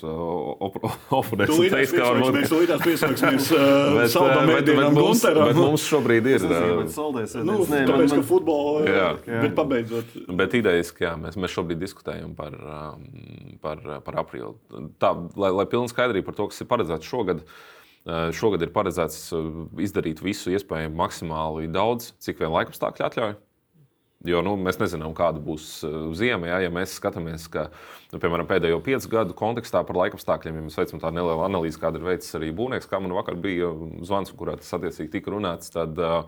oponents 1.14 1.60
teiks, 1.74 1.94
ka 1.94 2.08
varbūt 2.10 2.38
mēs 2.40 2.54
līdzās 2.54 2.82
pieslēgsimies 2.86 3.50
saldam 4.16 4.50
mēdīnam 4.50 4.98
Gunāram. 4.98 5.52
Bet 5.52 5.60
mums 5.60 5.86
šobrīd 5.86 6.32
ir. 6.32 6.48
Saldēs, 6.94 7.38
nu, 7.46 7.60
nē, 7.70 7.84
tāpēc, 7.90 8.16
man, 8.16 8.24
ka 8.24 8.28
futbolu, 8.32 8.88
jā, 8.90 9.12
jā. 9.28 9.44
bet 9.46 9.56
pabeidzot. 9.60 10.18
Bet 10.42 10.58
idejiski, 10.58 11.06
jā, 11.06 11.14
mēs, 11.22 11.38
mēs 11.38 11.54
šobrīd 11.54 11.84
diskutējam 11.84 12.34
par, 12.40 12.58
par, 13.64 13.86
par 14.08 14.20
aprīli. 14.26 14.56
Tā, 15.02 15.14
lai, 15.38 15.54
lai 15.54 15.70
pilna 15.70 15.92
skaidrība 15.92 16.32
par 16.32 16.40
to, 16.42 16.50
kas 16.50 16.66
ir 16.66 16.72
paredzēts 16.74 17.14
šogad. 17.14 17.46
Šogad 18.36 18.66
ir 18.66 18.74
paredzēts 18.76 19.30
izdarīt 19.80 20.20
visu 20.26 20.52
iespējamo 20.52 20.98
maksimāli 21.00 21.70
daudz, 21.72 22.12
cik 22.24 22.42
vien 22.42 22.52
laikapstākļi 22.58 23.12
atļauj 23.12 23.42
Jo 24.24 24.40
nu, 24.46 24.54
mēs 24.56 24.78
nezinām, 24.80 25.12
kāda 25.18 25.42
būs 25.44 25.82
zima. 26.16 26.48
Ja, 26.48 26.62
ja 26.64 26.72
mēs 26.72 26.96
skatāmies, 26.96 27.50
ka 27.52 27.66
nu, 28.14 28.22
piemēram, 28.24 28.48
pēdējo 28.48 28.80
piecu 28.86 29.12
gadu 29.12 29.36
kontekstā 29.36 29.82
par 29.84 30.00
laikapstākļiem, 30.00 30.62
ja 30.62 30.68
mēs 30.70 30.80
veicam 30.80 31.02
tādu 31.04 31.20
nelielu 31.20 31.44
analīzi, 31.44 31.82
kāda 31.82 32.00
ir 32.00 32.08
veicis 32.08 32.38
arī 32.40 32.54
būvnieks, 32.56 32.88
kā 32.88 33.02
man 33.04 33.16
vakar 33.18 33.36
bija 33.44 33.74
zvans, 34.08 34.32
kurā 34.40 34.56
tas 34.62 34.72
attiecīgi 34.80 35.12
tika 35.18 35.34
runāts. 35.36 35.74
Tad, 35.76 36.00
uh, 36.00 36.24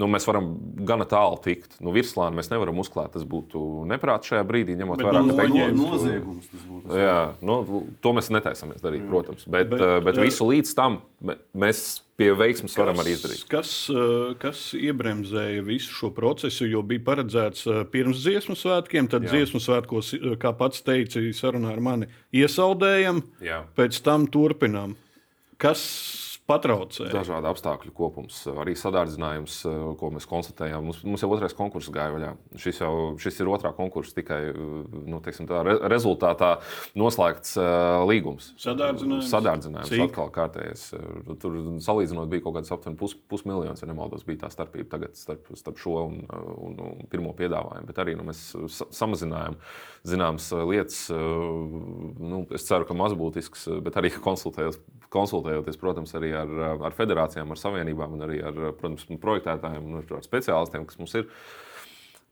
nu, 0.00 0.08
mēs 0.10 0.26
varam 0.26 0.48
gana 0.86 1.06
tālu 1.08 1.38
tikt. 1.44 1.76
Nu, 1.84 1.92
Virslānu 1.94 2.38
mēs 2.38 2.50
nevaram 2.50 2.78
uzklāt. 2.82 3.12
Tas 3.14 3.26
būtu 3.28 3.84
neprāts 3.90 4.30
šajā 4.30 4.44
brīdī, 4.48 4.74
ņemot 4.78 5.02
vērā, 5.04 5.20
ka 5.28 5.36
tas 5.38 5.52
ir 5.54 5.76
noziegums. 5.78 6.48
Tas. 6.50 6.96
Jā, 6.98 7.18
nu, 7.46 7.58
to 8.02 8.14
mēs 8.16 8.30
netaisamies 8.34 8.82
darīt, 8.82 9.04
protams. 9.10 9.46
Bet, 9.46 9.70
bet, 9.70 9.84
uh, 9.84 10.00
bet 10.04 10.18
visu 10.18 10.48
līdz 10.50 10.74
tam 10.78 10.98
mēs 11.24 11.84
pie 12.18 12.30
veiksmes 12.38 12.74
varam 12.78 12.98
arī 13.02 13.14
izdarīt. 13.14 13.46
Kas, 13.50 13.70
uh, 13.92 14.34
kas 14.42 14.66
iebremzēja 14.78 15.62
visu 15.66 15.94
šo 15.94 16.10
procesu, 16.14 16.66
jo 16.70 16.82
bija 16.86 17.04
paredzēts 17.06 17.68
pirms 17.94 18.22
dziesmu 18.26 18.58
svētkiem, 18.58 19.10
tad 19.10 19.28
Jā. 19.28 19.36
dziesmu 19.36 19.62
svētkos, 19.62 20.12
kā 20.42 20.54
pats 20.58 20.82
teica, 20.86 21.22
sarunā 21.34 21.74
ar 21.74 21.82
mani 21.82 22.10
iesaldējam, 22.34 23.22
Jā. 23.44 23.64
pēc 23.78 24.02
tam 24.06 24.26
turpinām. 24.30 24.98
Kas 25.60 25.82
patraucēja. 26.48 27.12
Dažādu 27.14 27.48
apstākļu 27.48 27.92
kopums, 27.96 28.42
arī 28.52 28.74
sadārdzinājums, 28.76 29.56
eh, 29.68 29.78
ko 30.00 30.10
mēs 30.12 30.26
konstatējām. 30.28 30.84
Mums, 30.84 31.00
mums 31.06 31.24
jau 31.24 31.30
otrais 31.32 31.56
konkurss 31.56 31.92
gāja 31.94 32.12
vaļā. 32.12 32.32
Šis, 32.60 32.80
jau, 32.82 32.92
šis 33.20 33.40
ir 33.40 33.50
otrā 33.52 33.72
konkursa 33.76 34.14
tikai 34.18 34.40
eh, 34.50 34.58
nu, 35.08 35.20
teiksim, 35.24 35.48
tā, 35.48 35.62
re, 35.64 35.76
rezultātā 35.88 36.58
noslēgts 36.98 37.56
uh, 37.60 38.02
līgums. 38.08 38.50
Sadārdzinājums. 38.60 39.30
Sadārdzinājums 39.30 39.92
Cik? 39.92 40.04
atkal 40.08 40.30
kārtējais. 40.34 40.84
Tur 41.40 41.56
salīdzinot 41.84 42.30
bija 42.32 42.44
kaut 42.44 42.58
kāds 42.58 42.72
aptuveni 42.74 42.98
pus, 43.00 43.16
pusmiljons, 43.30 43.80
ja 43.82 43.88
nemaldos, 43.88 44.24
bija 44.26 44.44
tā 44.44 44.52
starpība 44.52 44.94
tagad 44.96 45.16
starp, 45.18 45.48
starp 45.58 45.80
šo 45.80 45.96
un, 46.04 46.20
un, 46.28 46.76
un 46.90 47.08
pirmo 47.10 47.32
piedāvājumu. 47.36 47.88
Bet 47.88 48.00
arī 48.04 48.16
nu, 48.18 48.26
mēs 48.28 48.42
samazinājām 48.94 49.56
zināmas 50.06 50.50
lietas. 50.68 51.06
Nu, 51.14 52.44
es 52.54 52.68
ceru, 52.68 52.88
ka 52.88 52.96
mazbūtisks, 52.98 53.68
bet 53.84 54.00
arī 54.00 54.12
konsultējoties, 55.14 55.78
protams, 55.80 56.14
arī 56.18 56.32
ar, 56.36 56.50
ar 56.90 56.96
federācijām, 56.96 57.54
ar 57.54 57.60
savienībām 57.60 58.16
un 58.16 58.26
arī 58.26 58.40
ar 58.44 58.58
protams, 58.78 59.06
projektētājiem 59.22 59.86
un 59.86 60.02
ar 60.02 60.26
speciālistiem, 60.26 60.88
kas 60.90 61.00
mums 61.00 61.14
ir. 61.20 61.30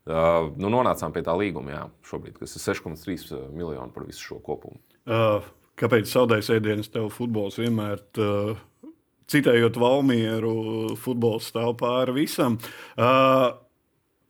Uh, 0.03 0.49
nu, 0.59 0.67
nonācām 0.67 1.13
pie 1.15 1.21
tā 1.23 1.31
līguma, 1.39 1.71
jā, 1.71 1.83
šobrīd, 2.09 2.35
kas 2.41 2.57
ir 2.59 2.65
6,3 2.75 3.37
miljoni 3.55 3.93
par 3.95 4.03
visu 4.03 4.25
šo 4.27 4.41
kopumu. 4.43 4.81
Uh, 5.07 5.45
kāpēc 5.79 6.11
zaudējis 6.11 6.51
ēdienas 6.57 6.91
tev 6.91 7.07
futbols 7.15 7.61
vienmēr? 7.61 8.03
Uh, 8.19 8.59
citējot 9.31 9.77
Valmieru, 9.79 10.55
futbols 10.99 11.47
stāv 11.51 11.77
pāri 11.79 12.17
visam. 12.19 12.57
Uh, 12.97 13.53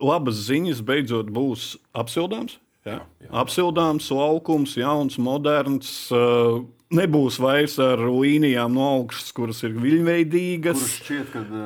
labas 0.03 0.43
ziņas 0.47 0.83
beidzot 0.85 1.31
būs 1.33 1.73
apsildāms. 1.97 2.59
Ja? 2.83 2.93
Jā, 2.93 3.01
jā. 3.23 3.29
Apsildāms, 3.43 4.09
laukums, 4.11 4.77
jauns, 4.79 5.19
moderns. 5.21 5.91
Uh, 6.11 6.65
nebūs 6.93 7.39
vairs 7.41 7.77
ar 7.81 8.01
līnijām 8.01 8.75
no 8.75 8.85
augšas, 8.99 9.31
kuras 9.35 9.63
ir 9.65 9.77
viļņveidīgas. 9.79 10.83
Kurš 10.83 10.97
šķiet, 10.99 11.31
ka 11.33 11.63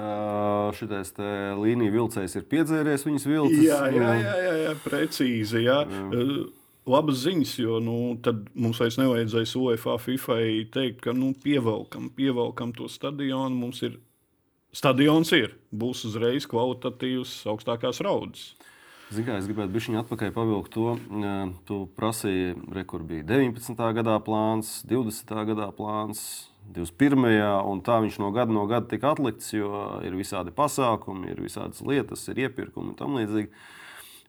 šis 0.78 1.14
līnija 1.60 1.96
vilcējs 1.96 2.38
ir 2.40 2.48
piedzēries 2.52 3.06
viņas 3.08 3.28
vilcis. 3.28 3.66
Jā, 3.66 3.82
jā, 3.94 4.14
jā, 4.22 4.38
jā, 4.46 4.56
jā 4.66 4.78
precīzi. 4.86 5.66
Jā. 5.66 5.82
Jā. 5.90 6.24
Labas 6.88 7.20
ziņas, 7.26 7.58
jo 7.60 7.82
nu, 7.84 7.98
tad 8.24 8.46
mums 8.56 8.78
vairs 8.80 8.96
nevajadzēs 9.02 9.58
UEFA, 9.60 9.98
FIFA 10.00 10.38
teikt, 10.72 11.02
ka 11.04 11.12
nu, 11.12 11.34
pievelkam, 11.44 12.08
pievelkam 12.16 12.72
to 12.78 12.88
stadionu. 12.88 13.58
Mums 13.60 13.82
ir 13.84 13.98
stadions, 14.72 15.34
ir, 15.36 15.58
būs 15.76 16.06
uzreiz 16.08 16.48
kvalitatīvs, 16.48 17.42
augstākās 17.52 18.00
raudas. 18.08 18.54
Ziniet, 19.08 19.38
es 19.40 19.46
gribētu 19.48 19.72
viņa 19.72 20.02
atpakaļ 20.04 20.32
pavilkt 20.36 20.74
to. 20.76 20.98
Tu 21.70 21.76
prasīji, 21.96 22.58
re, 22.76 22.82
kur 22.84 23.06
bija 23.08 23.24
19. 23.24 23.80
gadā 23.96 24.18
plāns, 24.20 24.82
20. 24.90 25.32
gadā 25.48 25.70
plāns, 25.78 26.20
21. 26.76 27.24
un 27.72 27.80
tā 27.88 28.02
viņš 28.04 28.18
no 28.20 28.34
gada 28.36 28.52
no 28.52 28.66
gada 28.68 28.90
tika 28.92 29.14
atlikts, 29.16 29.54
jo 29.56 29.70
ir 30.04 30.18
visādi 30.20 30.52
pasākumi, 30.52 31.32
ir 31.32 31.40
visādas 31.40 31.80
lietas, 31.88 32.26
ir 32.28 32.44
iepirkumi 32.50 32.92
un 32.92 33.00
tam 33.00 33.16
līdzīgi. 33.16 33.48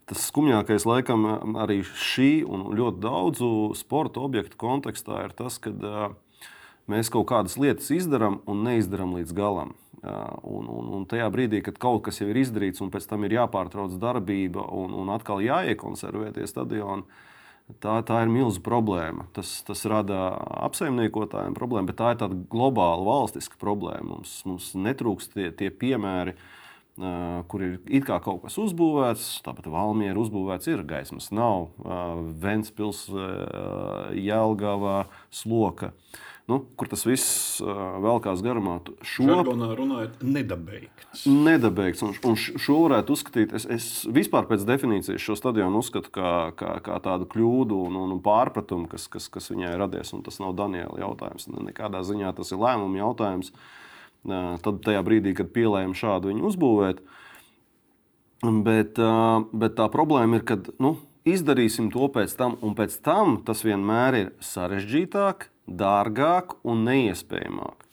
Tas 0.07 0.29
skumjākais 0.31 0.87
laikam 0.87 1.27
arī 1.59 1.81
šī 1.83 2.31
un 2.47 2.69
ļoti 2.79 3.03
daudzu 3.03 3.51
sporta 3.77 4.23
objektu 4.23 4.55
kontekstā 4.63 5.25
ir 5.27 5.35
tas, 5.35 5.59
ka 5.59 5.75
mēs 6.87 7.11
kaut 7.11 7.27
kādas 7.35 7.59
lietas 7.59 7.91
izdarām 7.91 8.39
un 8.47 8.63
neizdarām 8.63 9.19
līdz 9.19 9.35
galam. 9.35 9.75
Un, 9.99 10.67
un, 10.71 10.91
un 10.95 11.07
tajā 11.09 11.25
brīdī, 11.33 11.59
kad 11.65 11.79
kaut 11.81 12.05
kas 12.05 12.21
jau 12.21 12.29
ir 12.31 12.37
izdarīts, 12.39 12.79
un 12.83 12.91
pēc 12.93 13.09
tam 13.09 13.25
ir 13.27 13.35
jāpārtrauc 13.35 13.97
darbība 13.99 14.63
un, 14.71 14.93
un 14.95 15.11
atkal 15.11 15.43
jāiekonservē 15.43 16.31
tie 16.37 16.47
stadioni, 16.47 17.03
tā, 17.83 17.97
tā 18.07 18.21
ir 18.23 18.31
milzīga 18.31 18.63
problēma. 18.63 19.27
Tas, 19.35 19.57
tas 19.67 19.83
rada 19.91 20.29
apsaimniekotājiem 20.69 21.57
problēmu, 21.57 21.91
bet 21.91 21.99
tā 21.99 22.13
ir 22.13 22.21
tāda 22.21 22.39
globāla 22.53 23.03
valstiska 23.09 23.59
problēma. 23.59 24.13
Mums, 24.13 24.37
mums 24.47 24.71
netrūkst 24.79 25.35
tie, 25.35 25.51
tie 25.51 25.73
piemēri. 25.73 26.37
Uh, 26.99 27.45
kur 27.47 27.61
ir 27.63 27.75
it 27.87 28.03
kā 28.03 28.17
kaut 28.19 28.41
kas 28.43 28.57
uzbūvēts, 28.59 29.37
tāpat 29.45 29.69
Valmiera 29.71 30.19
uzbūvēts, 30.19 30.67
ir 30.67 30.81
gaismas, 30.83 31.29
nav 31.31 31.69
uh, 31.79 32.17
Ventspils, 32.43 33.05
uh, 33.13 34.09
Jelgava, 34.19 35.05
Sloka. 35.31 35.93
Uh, 35.93 36.25
nu, 36.49 36.59
kur 36.79 36.89
tas 36.89 37.05
viss 37.05 37.59
velkās 38.03 38.41
garumā. 38.45 38.79
Šo 39.05 39.27
Žargonā 39.29 39.69
runājot, 39.77 40.21
nedabeigts. 40.25 41.25
Nedabeigts. 41.29 42.03
Un, 42.05 42.15
un 42.25 42.37
šo 42.39 42.77
varētu 42.85 43.15
uzskatīt, 43.15 43.53
es, 43.57 43.67
es 43.69 43.89
vispār 44.09 44.47
pēc 44.49 44.65
definīcijas 44.67 45.23
šo 45.23 45.37
stadionu 45.39 45.83
uzskatu 45.83 46.11
kā, 46.15 46.33
kā, 46.59 46.75
kā 46.85 46.99
tādu 47.05 47.29
kļūdu 47.29 47.83
un, 47.89 47.99
un 48.03 48.21
pārpratumu, 48.25 48.89
kas, 48.91 49.07
kas, 49.11 49.29
kas 49.31 49.51
viņai 49.53 49.75
radies. 49.79 50.13
Un 50.17 50.25
tas 50.25 50.41
nav 50.41 50.55
Daniela 50.57 50.97
jautājums. 51.01 51.49
Nekādā 51.69 52.01
ziņā 52.07 52.33
tas 52.37 52.53
ir 52.53 52.61
lēmuma 52.61 53.03
jautājums. 53.03 53.53
Tad 54.25 54.81
tajā 54.85 55.03
brīdī, 55.05 55.35
kad 55.37 55.53
pielējam 55.55 55.93
šādu 55.95 56.33
viņu 56.33 56.49
uzbūvēt. 56.49 57.03
Bet, 58.39 58.99
bet 59.51 59.77
tā 59.77 59.85
problēma 59.91 60.39
ir, 60.39 60.47
ka 60.47 60.59
nu, 60.79 60.95
izdarīsim 61.27 61.89
to 61.93 62.07
pēc 62.13 62.33
tam, 62.39 62.57
un 62.63 62.75
pēc 62.77 62.99
tam 63.05 63.39
tas 63.45 63.63
vienmēr 63.67 64.17
ir 64.19 64.29
sarežģītāk, 64.43 65.49
dārgāk 65.69 66.57
un 66.63 66.83
neiespējamāk. 66.87 67.85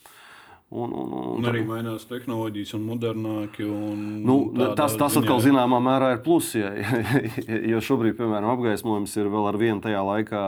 Un, 0.69 0.91
un, 0.91 1.13
un, 1.15 1.27
un 1.39 1.47
arī 1.47 1.61
mainās 1.63 2.09
tehnoloģijas, 2.11 2.73
un 2.75 2.87
modernāki. 2.89 3.63
Un 3.71 4.01
nu, 4.27 4.35
tas 4.75 4.97
tas 4.99 5.15
atkal 5.15 5.39
zināmā 5.45 5.79
mērā 5.79 6.09
ir 6.17 6.25
pluss. 6.25 6.57
Ja, 6.59 6.73
jo 7.71 7.79
šobrīd, 7.87 8.17
piemēram, 8.19 8.51
apgaismojums 8.51 9.15
ir 9.15 9.31
vēl 9.31 9.47
ar 9.47 9.61
vienu 9.63 9.79
tajā 9.85 10.01
laikā 10.09 10.43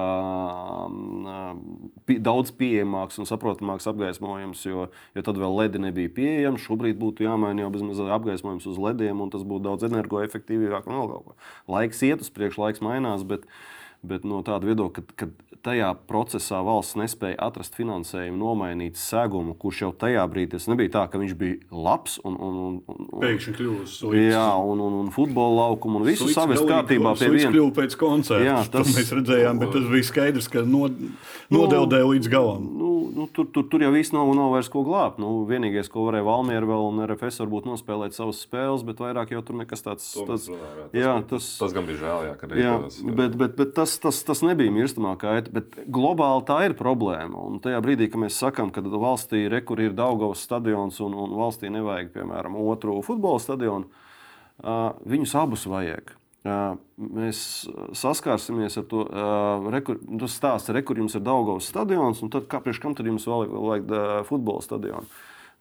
pi, 2.11 2.19
daudz 2.19 2.51
pieejamāks 2.59 3.23
un 3.23 3.31
saprotamāks 3.31 3.87
apgaismojums, 3.93 4.67
jo, 4.67 4.89
jo 5.15 5.27
tad 5.31 5.39
vēl 5.39 5.55
ledi 5.63 5.85
nebija 5.87 6.11
pieejami. 6.19 6.65
Šobrīd 6.67 6.99
būtu 6.99 7.29
jāmaina 7.29 7.69
jau 7.69 7.73
bezmaz 7.79 8.03
apgaismojums 8.19 8.67
uz 8.75 8.85
lediem, 8.89 9.23
un 9.23 9.31
tas 9.31 9.47
būtu 9.47 9.69
daudz 9.71 9.87
energoefektīvāk 9.87 10.91
un 10.91 10.99
vēl 10.99 11.13
kaut 11.15 11.31
ko. 11.31 11.41
Laiks 11.79 12.03
iet 12.11 12.27
uz 12.27 12.35
priekšu, 12.35 12.67
laiks 12.67 12.83
mainās. 12.83 13.23
Bet, 13.23 13.47
bet 14.07 14.27
no 14.29 14.43
tāda 14.47 14.69
viedokļa, 14.69 15.05
ka, 15.11 15.27
ka 15.27 15.49
tajā 15.65 15.89
procesā 16.09 16.61
valsts 16.65 16.97
nespēja 16.99 17.39
atrast 17.49 17.77
finansējumu, 17.79 18.39
nomainīt 18.39 18.99
segumu, 19.01 19.55
kurš 19.59 19.83
jau 19.85 19.91
tajā 20.05 20.25
brīdī 20.31 20.55
tas 20.55 20.69
nebija 20.71 20.93
tā, 20.95 21.05
ka 21.11 21.21
viņš 21.21 21.35
bija 21.39 21.59
labs 21.75 22.19
un, 22.27 22.37
un, 22.39 22.59
un, 22.65 22.77
un 22.95 23.23
pēkšņi 23.25 23.55
kļuvis 23.59 23.97
slikts. 24.01 24.29
Jā, 24.33 24.47
un, 24.63 24.83
un, 24.85 24.99
un 25.03 25.11
futbola 25.15 25.65
laukumu 25.65 26.01
un 26.01 26.07
visu 26.09 26.31
savest 26.33 26.65
kārtībā 26.69 27.15
pie 27.19 27.31
viena. 27.35 27.49
Tas 27.49 27.57
kļuva 27.57 27.75
pēc 27.81 27.99
koncerta. 28.01 28.47
Jā, 28.47 28.59
tas 28.73 28.93
mēs 28.95 29.13
redzējām, 29.19 29.63
bet 29.63 29.75
tas 29.75 29.91
bija 29.93 30.09
skaidrs, 30.09 30.51
ka 30.53 30.65
no, 30.69 30.87
nodeldēja 31.55 32.07
nu, 32.07 32.15
līdz 32.15 32.33
galam. 32.33 32.71
Nu, 32.79 32.93
nu, 33.19 33.29
tur, 33.35 33.49
tur, 33.53 33.67
tur 33.71 33.85
jau 33.85 33.93
viss 33.95 34.15
nav, 34.15 34.31
nav 34.37 34.53
vairs 34.55 34.71
ko 34.73 34.85
glābt. 34.87 35.21
Nu, 35.23 35.43
vienīgais, 35.49 35.91
ko 35.93 36.07
varēja 36.07 36.27
Valmiera 36.29 36.69
vēl 36.69 36.89
un 36.91 37.03
RFS 37.07 37.43
varbūt 37.43 37.69
nospēlēt 37.69 38.17
savas 38.17 38.43
spēles, 38.45 38.85
bet 38.87 39.03
vairāk 39.03 39.35
jau 39.35 39.43
tur 39.45 39.59
nekas 39.61 39.85
tāds. 39.85 40.09
jā, 40.15 40.27
tas, 40.29 40.49
jā, 40.97 41.15
tas, 41.31 41.49
tas 41.61 41.75
gan 41.77 41.89
bija 41.89 42.03
žēl, 42.03 42.29
jā, 42.29 42.35
ka 42.41 42.51
jā, 42.59 42.75
bet, 43.09 43.39
bet, 43.41 43.57
bet 43.59 43.75
tas, 43.77 43.88
tas, 44.03 44.21
tas 44.27 44.43
nebija 44.45 44.73
mirstamā 44.75 45.15
kaita 45.21 45.53
bet 45.55 45.79
globāli 45.91 46.45
tā 46.49 46.59
ir 46.67 46.75
problēma. 46.79 47.41
Un 47.49 47.59
tajā 47.65 47.81
brīdī, 47.85 48.11
kad 48.13 48.23
mēs 48.23 48.39
sakām, 48.41 48.73
ka 48.75 48.83
valstī 48.85 49.47
re, 49.51 49.63
ir 49.63 49.97
Daugavas 49.97 50.45
stadions 50.45 51.01
un, 51.05 51.17
un 51.17 51.35
valstī 51.39 51.71
nevajag, 51.73 52.13
piemēram, 52.15 52.59
otru 52.61 52.99
futbola 53.07 53.41
stadionu, 53.43 53.89
uh, 53.89 54.93
viņus 55.09 55.35
abus 55.41 55.67
vajag. 55.71 56.13
Uh, 56.49 56.77
mēs 56.99 57.41
saskārsimies 57.99 58.79
ar 58.79 58.85
to 58.89 59.03
uh, 59.09 60.29
stāstu, 60.31 60.77
re, 60.77 60.85
kur 60.87 61.01
jums 61.01 61.17
ir 61.19 61.25
Daugavas 61.27 61.71
stadions, 61.73 62.21
un 62.23 62.33
tad 62.35 62.47
kāpēc 62.53 62.79
kam 62.83 62.95
tad 62.99 63.09
jums 63.09 63.27
vajag, 63.29 63.57
vajag 63.71 63.91
uh, 63.95 64.05
futbola 64.29 64.65
stadionu? 64.65 65.09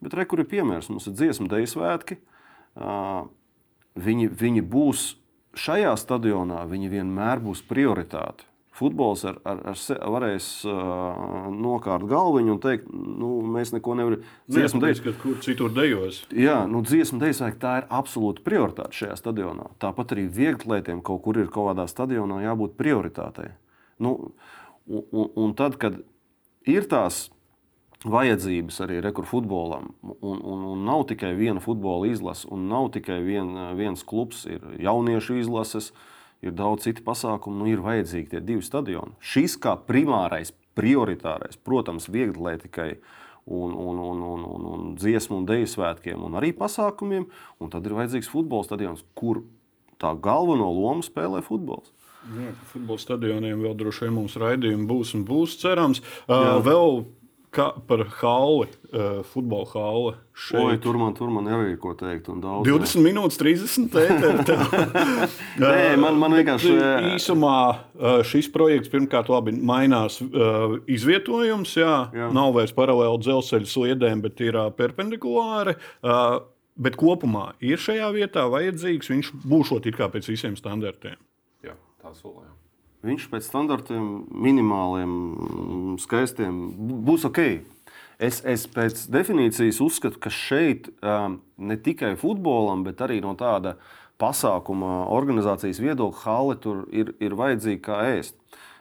Bet 0.03 0.13
re, 0.13 0.27
kur 0.29 0.43
ir 0.43 0.51
piemērs, 0.51 0.91
mums 0.93 1.07
ir 1.09 1.15
dziesmu 1.17 1.49
deju 1.49 1.71
svētki. 1.71 2.19
Uh, 2.77 3.25
viņi, 3.97 4.29
viņi 4.37 4.61
būs 4.61 5.07
šajā 5.57 5.95
stadionā, 5.99 6.63
viņi 6.69 6.93
vienmēr 6.93 7.41
būs 7.43 7.65
prioritāte 7.67 8.47
futbols 8.77 9.23
ar, 9.25 9.39
ar, 9.47 9.61
ar 9.71 9.79
se, 9.79 9.95
varēs 9.97 10.47
uh, 10.69 11.47
nokārt 11.53 12.05
galviņu 12.09 12.53
un 12.53 12.59
teikt, 12.61 12.89
nu, 12.93 13.31
mēs 13.55 13.73
neko 13.73 13.95
nevaram. 13.97 14.25
Dziesmu 14.51 14.81
dēļ, 14.83 14.99
ka 15.05 15.13
kur 15.21 15.39
citur 15.45 15.73
dejos. 15.73 16.21
Jā, 16.35 16.59
nu, 16.69 16.83
dziesmu 16.85 17.19
dēļ, 17.23 17.55
tā 17.61 17.73
ir 17.81 17.87
absolūta 17.99 18.43
prioritāte 18.45 18.99
šajā 18.99 19.17
stadionā. 19.19 19.71
Tāpat 19.81 20.13
arī 20.15 20.27
vieglietiem 20.37 21.01
kaut 21.05 21.23
kur 21.25 21.41
ir 21.41 21.49
kaut 21.53 21.71
kādā 21.71 21.87
stadionā 21.89 22.43
jābūt 22.45 22.77
prioritātei. 22.77 23.49
Nu, 24.03 24.13
un, 24.85 25.07
un, 25.09 25.33
un 25.47 25.57
tad, 25.57 25.79
kad 25.81 25.97
ir 26.69 26.85
tās 26.91 27.27
vajadzības 28.05 28.81
arī 28.85 28.99
rekurfutbolam. 29.05 29.89
Un, 30.03 30.37
un, 30.37 30.65
un 30.73 30.85
nav 30.85 31.07
tikai 31.09 31.33
viena 31.37 31.63
futbola 31.63 32.09
izlase, 32.11 32.47
un 32.53 32.67
nav 32.69 32.91
tikai 32.93 33.19
vien, 33.25 33.53
viens 33.79 34.03
klubs, 34.05 34.45
ir 34.49 34.61
jauniešu 34.83 35.39
izlases, 35.41 35.91
ir 36.45 36.53
daudz 36.53 36.85
citu 36.85 37.05
pasākumu, 37.05 37.63
nu 37.63 37.71
ir 37.71 37.81
vajadzīgi 37.85 38.35
tie 38.35 38.43
divi 38.43 38.65
stadioni. 38.65 39.17
Šis 39.23 39.57
kā 39.61 39.73
primārais, 39.87 40.53
prioritārais, 40.77 41.57
protams, 41.57 42.09
vieglatlētikai 42.13 42.91
un, 43.47 43.73
un, 43.73 43.97
un, 43.97 44.21
un, 44.21 44.45
un, 44.45 44.71
un 44.75 44.95
dziesmu 44.99 45.41
un 45.41 45.47
dēļu 45.49 45.69
svētkiem, 45.73 46.21
un 46.27 46.37
arī 46.37 46.53
pasākumiem, 46.57 47.29
un 47.63 47.73
tad 47.73 47.87
ir 47.87 47.97
vajadzīgs 47.97 48.29
futbola 48.29 48.67
stadions, 48.67 49.05
kur 49.17 49.41
tā 49.97 50.13
galveno 50.21 50.69
lomu 50.69 51.05
spēlē 51.05 51.41
futbols. 51.45 51.93
Jā, 52.27 52.51
futbola 52.73 52.99
stadioniem 52.99 53.61
vēl 53.63 53.75
droši 53.79 54.05
vien 54.05 54.17
mums 54.17 54.35
raidījumi 54.41 54.87
būs 54.89 55.13
un 55.15 55.23
būs 55.27 55.55
cerams. 55.61 56.01
Jā. 56.27 56.57
Vēl 56.65 57.05
Kā 57.57 57.71
par 57.89 58.03
hauli, 58.19 58.67
uh, 58.91 59.23
futbola 59.25 59.65
hauli. 59.71 60.11
Oi, 60.61 60.75
tur 60.81 60.99
man, 61.01 61.15
tur 61.17 61.31
man 61.33 61.47
arī 61.49 61.71
ir 61.71 61.79
ko 61.81 61.95
teikt. 61.97 62.27
20 62.29 63.01
minūtes, 63.01 63.39
30 63.41 63.87
tēteri. 63.95 64.59
Nē, 65.63 65.95
man, 65.97 66.19
man 66.21 66.35
vienkārši. 66.37 66.75
Īsumā 67.15 67.55
uh, 67.71 68.19
šis 68.27 68.51
projekts 68.53 68.91
pirmkārt 68.93 69.31
labi 69.33 69.55
mainās 69.57 70.19
uh, 70.21 70.77
izvietojums. 70.85 71.73
Jā, 71.81 71.95
jā. 72.13 72.29
Nav 72.37 72.53
vairs 72.59 72.75
paralēli 72.77 73.23
dzelzceļa 73.25 73.71
sliedēm, 73.73 74.21
bet 74.27 74.45
ir 74.45 74.59
uh, 74.59 74.69
perpendikulāri. 74.77 75.73
Uh, 76.05 76.37
bet 76.77 76.99
kopumā 77.01 77.49
ir 77.65 77.81
šajā 77.81 78.13
vietā 78.13 78.45
vajadzīgs. 78.53 79.09
Viņš 79.15 79.33
būšot 79.49 79.89
it 79.89 79.97
kā 79.97 80.11
pēc 80.13 80.29
visiem 80.29 80.59
standartiem. 80.61 81.17
Jā, 81.65 81.73
tā 82.03 82.13
solījums 82.13 82.66
viņš 83.07 83.27
pēc 83.31 83.47
standartiem, 83.47 84.05
minimāliem, 84.45 85.11
skaistiem 86.01 86.61
būs 87.07 87.27
ok. 87.29 87.41
Es, 88.17 88.41
es 88.49 88.65
pēc 88.73 89.05
definīcijas 89.13 89.79
uzskatu, 89.83 90.17
ka 90.21 90.31
šeit 90.33 90.89
um, 91.05 91.39
ne 91.61 91.77
tikai 91.77 92.15
futbolam, 92.17 92.81
bet 92.87 93.03
arī 93.05 93.19
no 93.21 93.35
tāda 93.37 93.75
pasākuma 94.17 95.05
organizācijas 95.13 95.81
viedokļa 95.83 96.23
hale 96.23 96.55
tur 96.61 96.87
ir, 96.89 97.13
ir 97.21 97.37
vajadzīga 97.37 97.83
kā 97.85 97.99
ēst. 98.15 98.39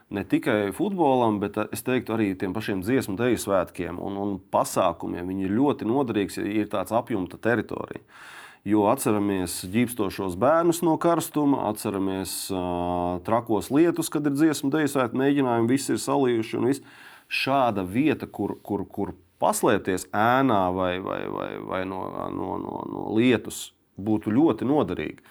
Ne 0.09 0.23
tikai 0.25 0.71
futbolam, 0.73 1.41
bet 1.43 1.59
es 1.75 1.83
teiktu 1.85 2.15
arī 2.15 2.31
tiem 2.39 2.55
pašiem 2.57 2.81
dziesmu 2.87 3.17
deju 3.19 3.43
svētkiem 3.43 3.99
un, 3.99 4.17
un 4.23 4.37
pasākumiem. 4.55 5.27
Viņi 5.29 5.49
ir 5.49 5.57
ļoti 5.59 5.89
noderīgi, 5.91 6.41
ja 6.41 6.63
ir 6.63 6.71
tāds 6.73 6.95
apjomta 6.95 7.41
teritorija. 7.43 8.05
Uh, 8.07 8.36
Jo 8.67 8.89
atceramies 8.91 9.61
ģipstošos 9.71 10.35
bērnus 10.43 10.81
no 10.83 10.97
karstuma, 10.99 11.69
atceramies 11.69 12.49
uh, 12.51 13.21
trakos 13.27 13.69
lietus, 13.71 14.11
kad 14.11 14.27
ir 14.27 14.35
dziesmu 14.35 14.73
dēļ, 14.75 15.13
mēģinājumi, 15.15 15.71
visi 15.71 15.95
ir 15.95 16.01
salījuši. 16.03 16.63
Vis. 16.65 16.83
Šāda 17.31 17.85
vieta, 17.87 18.27
kur, 18.27 18.57
kur, 18.67 18.83
kur 18.91 19.15
paslēpties 19.43 20.09
ēnā 20.11 20.61
vai, 20.75 20.97
vai, 21.03 21.21
vai, 21.31 21.49
vai 21.63 21.81
no, 21.87 22.03
no, 22.35 22.51
no, 22.63 22.83
no 22.91 23.07
lietus, 23.15 23.69
būtu 24.03 24.35
ļoti 24.35 24.67
noderīga. 24.67 25.23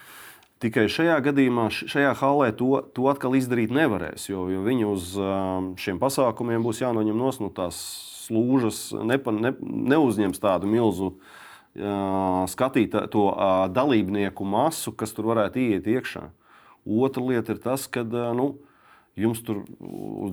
Tikai 0.63 0.87
šajā 0.91 1.19
gadījumā, 1.27 1.69
šajā 1.75 2.15
halē 2.15 2.51
to, 2.55 2.71
to 2.95 3.11
atkal 3.11 3.35
izdarīt 3.35 3.73
nevarēs, 3.75 4.29
jo, 4.29 4.47
jo 4.47 4.63
viņi 4.63 4.87
uz 4.87 5.15
šiem 5.83 5.99
pasākumiem 5.99 6.63
būs 6.63 6.79
jānoņem 6.85 7.19
no 7.19 7.31
nu, 7.43 7.51
tās 7.55 7.79
slūžas, 8.29 8.85
nepa, 9.03 9.35
ne, 9.35 9.51
neuzņems 9.59 10.39
tādu 10.39 10.71
milzu 10.71 11.11
uh, 11.11 11.33
skatīt 11.75 12.95
to 13.11 13.25
dalībnieku 13.75 14.47
masu, 14.47 14.93
kas 14.95 15.15
tur 15.15 15.33
varētu 15.33 15.59
iet 15.59 15.89
iekšā. 15.91 16.29
Otra 16.85 17.23
lieta 17.25 17.55
ir 17.55 17.59
tas, 17.63 17.87
ka 17.91 18.03
nu, 18.05 18.53
jums 19.17 19.41
tur 19.45 19.63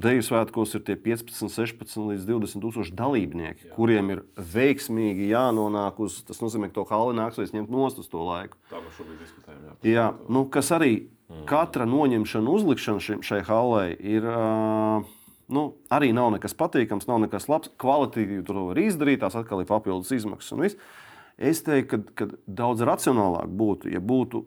Deju 0.03 0.25
svētkos 0.27 0.75
ir 0.77 0.83
tie 0.87 0.97
15, 0.99 1.49
16 1.55 2.09
līdz 2.11 2.27
20 2.29 2.65
tūkstoši 2.65 2.95
dalībnieki, 2.99 3.69
Jā. 3.69 3.75
kuriem 3.77 4.11
ir 4.15 4.23
veiksmīgi 4.37 5.31
jānonāk 5.31 6.01
uz, 6.03 6.21
tas 6.27 6.43
nozīmē, 6.43 6.71
ka 6.71 6.81
to 6.81 6.87
hali 6.91 7.17
nāksies 7.19 7.55
ņemt 7.55 7.73
nost 7.73 8.01
uz 8.03 8.11
to 8.11 8.23
laiku. 8.27 8.59
Tā 8.71 8.83
mēs 8.83 8.99
šobrīd 8.99 9.23
diskutējam. 9.23 9.65
Jā, 9.71 9.93
jā 9.93 10.07
nu, 10.33 10.45
kas 10.53 10.73
arī 10.75 10.93
mm. 10.99 11.45
katra 11.51 11.87
noņemšana, 11.89 12.57
uzlikšana 12.59 13.05
šim, 13.07 13.23
šai 13.27 13.43
halai 13.49 13.89
ir. 13.97 14.27
Uh, 14.27 15.11
nu, 15.53 15.67
arī 15.93 16.11
nav 16.17 16.33
nekas 16.35 16.57
patīkams, 16.59 17.07
nav 17.11 17.23
nekas 17.27 17.49
labs. 17.53 17.71
Kvalitīvi 17.81 18.43
to 18.49 18.69
var 18.71 18.83
izdarīt, 18.83 19.23
tās 19.23 19.37
atkal 19.39 19.63
ir 19.63 19.71
papildus 19.71 20.13
izmaksas 20.17 20.57
un 20.57 20.67
viss. 20.67 20.93
Es 21.39 21.63
teiktu, 21.67 22.03
ka, 22.15 22.27
ka 22.27 22.43
daudz 22.47 22.85
racionālāk 22.87 23.49
būtu, 23.49 23.93
ja 23.93 24.03
būtu 24.03 24.45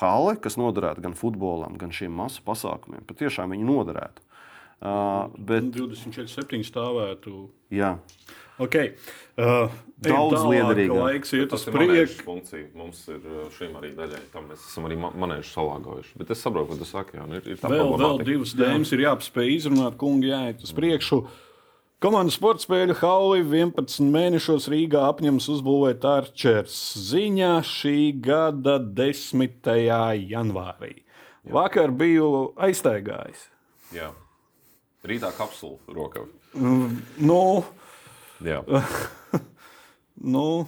hale, 0.00 0.36
kas 0.42 0.58
noderētu 0.60 1.04
gan 1.04 1.14
futbolam, 1.18 1.78
gan 1.80 1.94
šiem 1.94 2.12
masu 2.14 2.44
pasākumiem. 2.46 3.06
Patiešām 3.08 3.54
viņi 3.54 3.66
noderētu. 3.68 4.26
Uh, 4.80 5.28
bet 5.36 5.66
24, 5.76 6.62
stāvētu. 6.64 7.50
Jā. 7.74 7.98
Okay. 8.60 8.94
Uh, 9.40 9.72
Daudz 10.04 10.42
liederīgāk. 10.44 10.96
Laiks 11.00 11.34
iet 11.36 11.52
uz 11.56 11.66
priekšu. 11.68 12.24
Mums 12.76 13.04
ir 13.12 13.26
šīm 13.56 13.76
arī 13.80 13.92
daļai, 13.96 14.20
tam 14.32 14.48
mēs 14.48 14.64
esam 14.68 14.88
arī 14.88 14.96
manējuši 15.00 15.52
salāgojuši. 15.52 16.16
Bet 16.20 16.32
es 16.32 16.44
saprotu, 16.44 16.72
ko 16.72 16.80
tu 16.80 16.88
saki. 16.88 17.18
Jā, 17.20 17.28
ir, 17.36 17.52
ir 17.54 17.60
vēl, 17.60 17.92
vēl 18.00 18.24
divas 18.24 18.56
dēmas 18.56 18.92
ir 18.96 19.04
jāpaspēj 19.04 19.52
izrunāt, 19.58 19.96
kungi 20.00 20.32
jāiet 20.32 20.64
uz 20.64 20.72
priekšu. 20.76 21.22
Mm. 21.24 21.49
Komandas 22.00 22.38
sporta 22.38 22.64
spēļu 22.64 22.94
hauli 23.02 23.42
11 23.44 24.06
mēnešos 24.08 24.70
Rīgā 24.72 25.02
apņems 25.10 25.50
uzbūvēt 25.52 26.06
Arčers. 26.08 26.78
Ziņā 27.10 27.58
šī 27.68 27.96
gada 28.24 28.78
10. 28.80 29.68
janvārī. 30.30 30.94
Jā. 31.44 31.52
Vakar 31.58 31.92
biju 31.92 32.54
aiztaigājis. 32.56 33.42
Jā. 33.92 34.08
Rītā 35.04 35.28
kapsula 35.36 35.76
rokā. 35.92 36.24
Mm, 36.56 37.02
nu, 37.20 37.42
Jā. 38.40 38.64
nu, 40.34 40.66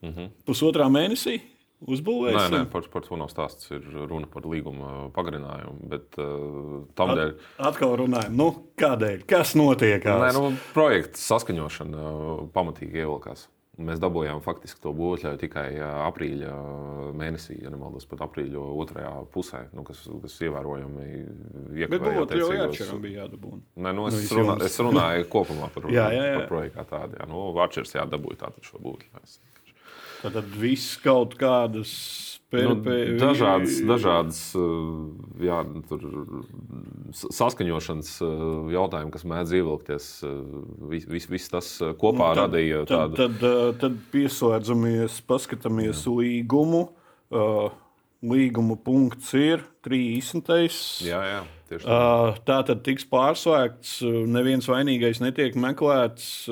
-hmm. 0.00 0.30
pusotrā 0.48 0.88
mēnesī 0.88 1.51
uzbūvēsim. 1.86 2.54
Nē, 2.54 2.62
nē 2.64 2.70
par, 2.72 2.86
par 2.92 3.06
to 3.06 3.18
nav 3.20 3.30
stāsts. 3.32 3.70
Ir 3.74 3.86
runa 4.10 4.28
par 4.30 4.46
līguma 4.48 5.08
pagarinājumu. 5.16 5.88
Bet, 5.92 6.20
uh, 6.20 6.82
tam 6.98 7.14
dēļ. 7.16 7.32
At, 7.32 7.64
atkal 7.72 7.96
runājam, 8.02 8.36
nu, 8.38 8.50
kādēļ? 8.80 9.26
Kas 9.30 9.56
notiek? 9.58 10.04
Nē, 10.06 10.30
nu, 10.36 10.52
projekta 10.76 11.20
saskaņošana 11.22 12.06
uh, 12.12 12.46
pamatīgi 12.54 13.02
ievilkās. 13.02 13.48
Mēs 13.80 13.96
dabūjām 14.02 14.42
faktiski 14.44 14.82
to 14.84 14.90
būvotļauju 14.92 15.38
tikai 15.40 15.68
uh, 15.78 16.02
aprīļa 16.10 16.50
uh, 16.52 17.06
mēnesī, 17.16 17.56
ja 17.64 17.70
nemaldos, 17.72 18.04
pat 18.10 18.20
aprīļa 18.26 18.64
otrajā 18.82 19.12
pusē, 19.32 19.62
nu, 19.72 19.80
kas, 19.88 20.02
kas 20.26 20.34
ievērojami 20.44 21.06
iekavēja. 21.08 21.88
Bet 21.88 22.04
būvotļauju 22.04 22.58
jāatšķiram 22.58 23.00
bija 23.06 23.22
jādabūna. 23.22 23.62
Nē, 23.86 23.94
nu, 23.96 24.04
es, 24.10 24.18
nu, 24.28 24.42
runā, 24.42 24.58
es 24.68 24.76
runāju 24.76 25.30
kopumā 25.32 25.70
par, 25.72 25.88
jā, 25.96 26.04
jā, 26.12 26.26
jā. 26.28 26.36
par 26.42 26.52
projektu 26.52 26.78
kā 26.78 26.86
tādu. 26.92 27.16
Jā, 27.16 27.30
nu, 27.32 27.46
Vārčers 27.56 27.96
jādabūja 27.96 28.42
tātad 28.44 28.68
šo 28.68 28.82
būvotļauju. 28.84 29.51
Tad 30.22 30.54
viss 30.54 30.96
kaut 31.02 31.34
kādas 31.40 31.92
nu, 32.52 32.76
dažādas, 33.18 33.78
dažādas 33.88 34.40
jā, 35.42 35.60
saskaņošanas 37.32 38.12
jautājumi, 38.74 39.12
kas 39.14 39.24
mēdz 39.28 39.54
ievilkties. 39.58 40.08
Viss 40.92 41.08
vis, 41.10 41.28
vis 41.32 41.48
tas 41.52 41.70
kopā 42.00 42.32
nu, 42.32 42.36
tad, 42.36 42.42
radīja 42.44 42.84
tādu. 42.90 43.18
Tad, 43.18 43.40
tad, 43.40 43.80
tad 43.82 43.98
pieslēdzamies, 44.12 45.22
paskatāmies 45.28 46.04
jā. 46.04 46.14
līgumu. 46.20 46.84
Līguma 48.22 48.76
punkts 48.78 49.32
ir 49.34 49.64
30. 49.82 50.52
Jā, 51.02 51.24
jā. 51.26 51.42
Uh, 51.72 52.36
tā 52.44 52.60
tad 52.68 52.82
tiks 52.84 53.06
pārslēgts, 53.08 53.96
neviens 54.28 54.68
vainīgais 54.68 55.22
netiek 55.24 55.56
meklēts, 55.58 56.44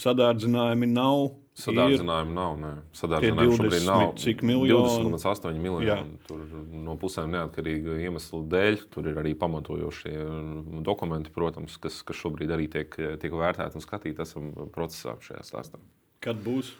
sadārdzinājumi 0.00 0.88
nav 0.90 1.34
Sadārdzinājumi 1.54 2.34
nav. 2.34 2.54
Nē. 2.58 2.70
Sadārdzinājumi 2.98 3.58
šobrīd 3.60 3.84
nav. 3.86 4.04
Cik 4.18 4.42
miljoni? 4.46 5.12
20,8 5.14 5.60
miljoni. 5.62 6.16
Tur 6.26 6.40
no 6.86 6.96
pusēm 6.98 7.30
neatkarīga 7.30 7.98
iemesla 8.02 8.40
dēļ. 8.50 8.80
Tur 8.94 9.10
ir 9.12 9.20
arī 9.22 9.36
pamatojošie 9.38 10.16
dokumenti, 10.86 11.30
protams, 11.34 11.78
kas, 11.82 12.00
kas 12.06 12.18
šobrīd 12.18 12.54
arī 12.56 12.66
tiek, 12.72 12.98
tiek 13.22 13.36
vērtēti 13.38 13.78
un 13.78 13.86
skatīti. 13.86 14.26
Esam 14.26 14.50
procesā 14.74 15.14
šajā 15.22 15.44
stāstā. 15.46 15.78
Kad 16.24 16.42
būs? 16.42 16.72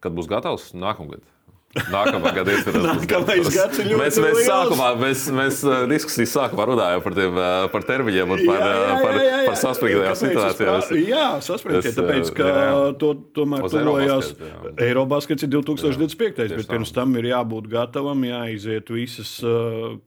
Kad 0.00 0.14
būs 0.16 0.30
gatavs? 0.30 0.70
Nākamgad. 0.78 1.26
Nākamā 1.70 2.32
gada 2.34 2.50
ietvaros. 2.56 2.82
Nākamais 2.82 3.48
gads 3.54 3.78
ir 3.78 3.92
mēs, 3.94 4.16
mēs, 4.18 4.40
sākumā, 4.48 4.88
mēs, 4.98 5.20
mēs 5.30 5.60
uh, 5.62 5.84
diskusijas 5.90 6.32
sākumā 6.34 6.66
runājām 6.72 7.04
par, 7.04 7.14
tiem, 7.14 7.38
uh, 7.38 7.66
par 7.70 7.86
termiņiem 7.86 8.34
un 8.34 8.42
par, 8.42 8.58
Jā, 8.58 8.72
jā, 8.72 8.80
uh, 8.80 9.04
par, 9.04 9.14
jā, 9.14 9.22
jā, 9.22 9.36
jā. 9.36 9.46
par 9.46 9.60
saspringtajām 9.60 10.18
situācijām. 10.18 10.98
Jā, 11.06 11.28
saspringtie, 11.46 11.94
tāpēc, 11.94 12.32
ka 12.34 12.50
jā, 12.50 12.66
jā. 12.66 12.82
to 13.04 13.12
tomēr 13.38 13.66
tuvojās 13.70 14.32
jā. 14.34 14.74
Eirobaskets 14.88 15.46
ir 15.46 15.52
2025. 15.54 16.38
tieši 16.42 16.58
bet 16.58 16.74
pirms 16.74 16.94
tam 16.96 17.14
ir 17.22 17.30
jābūt 17.30 17.70
gatavam, 17.70 18.26
jāiziet 18.26 18.90
visas 18.90 19.36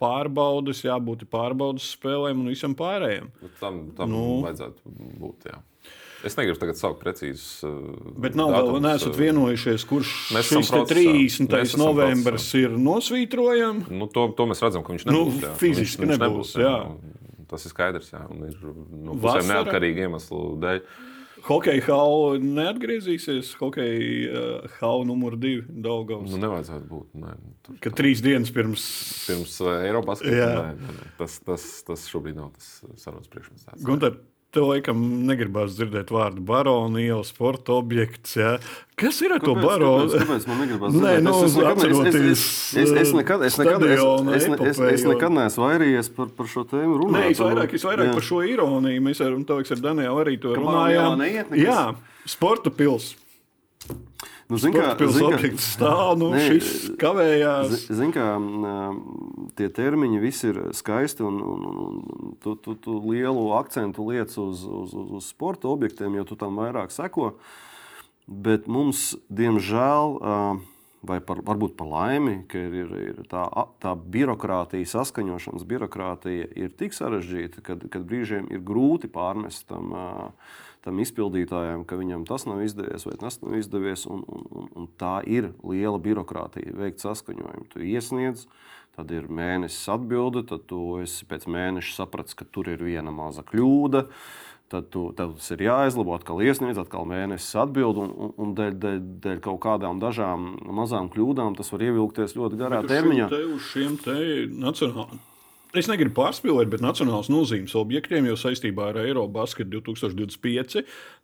pārbaudes, 0.03 0.83
jābūt 0.83 1.29
pārbaudas 1.31 1.93
spēlēm 1.95 2.43
un 2.43 2.51
visam 2.51 2.75
pārējiem. 2.75 3.31
Nu, 3.39 3.55
Tam, 3.63 3.85
tam 3.95 4.11
nu. 4.11 4.25
vajadzētu 4.43 4.97
būt. 5.21 5.53
Jā. 5.53 5.63
Es 6.23 6.37
negribu 6.39 6.59
tagad 6.61 6.77
saukt 6.79 7.01
precīzus. 7.03 7.47
Uh, 7.67 8.13
Bet 8.23 8.37
nav 8.39 8.51
vēl 8.53 8.67
datumus, 8.69 8.83
neesat 8.85 9.11
uh, 9.13 9.19
vienojušies, 9.19 9.83
kurš 9.89 10.11
šis 10.31 10.51
te 10.53 10.59
procesā. 10.71 10.83
30. 10.95 11.49
Mēs 11.51 11.73
esam 11.73 11.83
novembris 11.83 12.45
ir 12.61 12.77
nosvītrojams. 12.79 13.89
Nu, 13.91 14.07
to, 14.07 14.29
to 14.37 14.47
mēs 14.47 14.63
redzam, 14.63 14.85
ka 14.87 14.95
viņš 14.95 15.07
Nu, 15.09 15.25
nebūs. 15.27 15.41
jā. 15.43 15.53
fiziski 15.59 16.05
viņš, 16.05 16.13
viņš 16.15 16.23
nebūs, 16.23 16.53
jā. 16.63 16.75
Nu, 16.87 17.19
Tas 17.53 17.67
ir 17.67 17.73
skaidrs. 17.75 18.07
Jā, 18.15 18.23
un 18.33 18.47
ir 18.47 18.55
no 18.63 19.13
Vasara? 19.19 19.43
pusēm 19.43 19.51
neatkarīgi 19.51 20.05
iemeslu 20.07 20.39
dēļ. 20.63 20.79
Hokeja 21.43 21.83
hausa 21.89 22.39
neatgriezīsies. 22.39 23.51
Hokeja 23.59 24.31
uh, 24.31 24.75
hausa 24.79 25.05
numur 25.09 25.35
divi 25.37 25.61
Daugavs. 25.83 26.31
Nu, 26.31 26.39
nevajadzētu 26.39 26.87
būt. 26.89 27.09
Nē, 27.19 27.33
tur, 27.67 27.77
Ka 27.83 27.91
trīs 27.99 28.23
dienas 28.23 28.49
pirms. 28.55 28.85
pirms 29.27 29.57
Eiropas 29.83 30.23
Jā. 30.23 30.47
Savienības 30.55 31.11
tas, 31.19 31.35
tas, 31.45 31.67
tas 31.91 32.07
šobrīd 32.09 32.39
nav 32.39 32.53
tas 32.55 32.71
sarunas 33.03 33.27
priekšmets. 33.29 33.67
Gunter, 33.85 34.15
tev 34.53 34.67
laikam 34.69 34.99
negribās 35.27 35.73
dzirdēt 35.77 36.11
vārdu 36.13 36.43
barona 36.45 37.01
iela, 37.01 37.23
sporta 37.25 37.73
objekts. 37.73 38.35
Ja? 38.37 38.51
Kas 38.99 39.17
ir 39.25 39.33
ar 39.33 39.41
to 39.41 39.55
Kāpēc, 39.55 39.65
baronu? 39.65 40.05
kāpēc, 40.11 40.21
kāpēc 40.27 40.47
man 40.51 40.61
negribas 40.61 40.93
Nē, 40.93 41.13
nu, 41.25 41.33
Es- 41.33 41.49
es 41.49 41.55
nekad- 41.57 41.83
es- 41.83 42.15
es- 42.15 42.75
es- 42.77 42.91
es 43.03 43.13
nekad- 43.17 43.45
es 43.47 43.57
nekad- 43.57 43.83
es- 43.89 43.99
es- 43.99 44.45
es- 44.45 44.79
es- 44.79 44.79
Es 44.93 45.03
nekad 45.09 45.31
neesmu 45.33 45.65
vairījies 45.65 46.13
par, 46.15 46.27
par 46.37 46.45
šo 46.45 46.63
tēmu 46.69 46.99
runāt. 47.01 47.17
Nē, 47.17 47.31
es 47.31 47.39
vairāk, 47.39 47.73
es 47.73 47.83
vairāk 47.83 48.07
Jā. 48.11 48.13
par 48.13 48.21
šo 48.29 48.39
ironiju. 48.45 49.01
Mēs 49.01 49.19
ar, 49.25 49.33
ar 49.33 49.81
Danielu 49.81 50.23
arī 50.25 50.39
to 50.39 50.53
runājām. 50.53 51.17
Neiet? 51.17 51.49
Jā, 51.57 51.95
sporta 52.27 52.69
pils. 52.69 53.15
Nu, 54.49 54.57
zin 54.59 54.73
kā- 54.73 54.97
zin 54.99 55.23
kā- 55.23 55.33
objekts 55.33 55.77
stāv, 55.77 56.17
nu 56.19 56.29
Nē, 56.29 56.41
šis 56.51 56.97
kavējās. 56.97 57.87
Zini, 57.89 58.11
kā 58.13 58.35
m, 58.35 59.32
tie 59.57 59.69
termiņi 59.73 60.19
visi 60.23 60.49
ir 60.51 60.59
skaisti, 60.75 61.23
un, 61.25 61.39
un, 61.41 61.65
un- 61.69 62.35
tu, 62.43 62.55
tu, 62.55 62.75
tu 62.75 62.97
lielu 63.07 63.45
akcentu 63.57 64.07
liec 64.09 64.33
uz, 64.37 64.65
uz, 64.65 64.93
uz, 64.97 65.13
uz 65.19 65.29
sporta 65.31 65.69
objektiem, 65.71 66.15
jo 66.19 66.27
tu 66.27 66.39
tam 66.39 66.59
vairāk 66.61 66.91
seko. 66.93 67.33
Bet 68.27 68.69
mums, 68.71 69.13
diemžēl, 69.27 70.17
vai 71.03 71.19
par, 71.19 71.41
varbūt 71.43 71.75
par 71.79 71.89
laimi, 71.91 72.37
ka 72.47 72.59
ir, 72.59 72.75
ir, 72.83 72.93
ir 73.11 73.23
tā, 73.27 73.43
tā 73.83 73.91
birokrātija, 73.95 74.87
saskaņošanas 74.87 75.65
birokrātija 75.67 76.47
ir 76.55 76.71
tik 76.79 76.95
sarežģīta, 76.95 77.63
ka 77.65 77.75
kad 77.83 78.05
brīžiem 78.07 78.47
ir 78.55 78.63
grūti 78.63 79.11
pārmest 79.11 79.67
tam, 79.67 79.91
tam 80.83 80.99
izpildītājam, 81.03 81.83
ka 81.87 81.99
viņam 81.99 82.23
tas 82.27 82.47
nav 82.47 82.63
izdevies 82.63 83.05
vai 83.07 83.17
tas 83.19 83.41
nav 83.43 83.57
izdevies. 83.59 84.07
Un, 84.07 84.23
un, 84.27 84.69
un, 84.71 84.87
tā 84.99 85.17
ir 85.27 85.51
liela 85.67 85.99
birokrātija 85.99 86.75
veikt 86.79 87.03
saskaņojumu. 87.03 87.67
Tu 87.75 87.83
iesniedz, 87.91 88.47
tad 88.95 89.11
ir 89.11 89.25
mēnesis 89.27 89.87
atbilde, 89.89 90.43
tad 90.49 90.65
tu 90.69 90.99
esi 91.01 91.25
pēc 91.29 91.47
mēneša 91.49 91.95
sapratis, 92.03 92.35
ka 92.37 92.45
tur 92.45 92.69
ir 92.69 92.83
viena 92.85 93.11
maza 93.11 93.41
kļūda. 93.43 94.05
Tad, 94.73 94.87
tu, 94.89 95.11
tad 95.13 95.35
tas 95.37 95.51
ir 95.53 95.61
jāizlabo, 95.67 96.15
atkal 96.17 96.39
iesniedz, 96.41 96.79
atkal 96.81 97.03
mēnesis 97.05 97.53
atbild, 97.61 97.97
un, 98.01 98.13
un, 98.25 98.31
un 98.41 98.53
dēļ, 98.57 98.77
dēļ, 98.81 99.01
dēļ 99.21 99.41
kaut 99.45 99.59
kādām 99.61 99.99
dažām 100.01 100.47
mazām 100.73 101.11
kļūdām 101.13 101.53
tas 101.59 101.69
var 101.73 101.83
ievilkties 101.89 102.33
ļoti 102.39 102.57
garā 102.57 102.79
Uz 102.81 102.87
šiem 102.89 102.95
termiņā. 102.95 103.27
te- 103.29 103.43
Uz 103.53 103.67
šiem 103.73 103.97
te 104.01 104.15
nacionālajiem. 104.63 105.21
Es 105.73 105.87
negribu 105.89 106.13
pārspīlēt, 106.19 106.67
bet 106.69 106.83
nacionālās 106.85 107.31
nozīmes 107.33 107.73
objektiem, 107.79 108.27
jo 108.29 108.35
saistībā 108.37 108.91
ar 108.91 108.99
Eirobasket 109.01 109.71
2025 109.73 110.83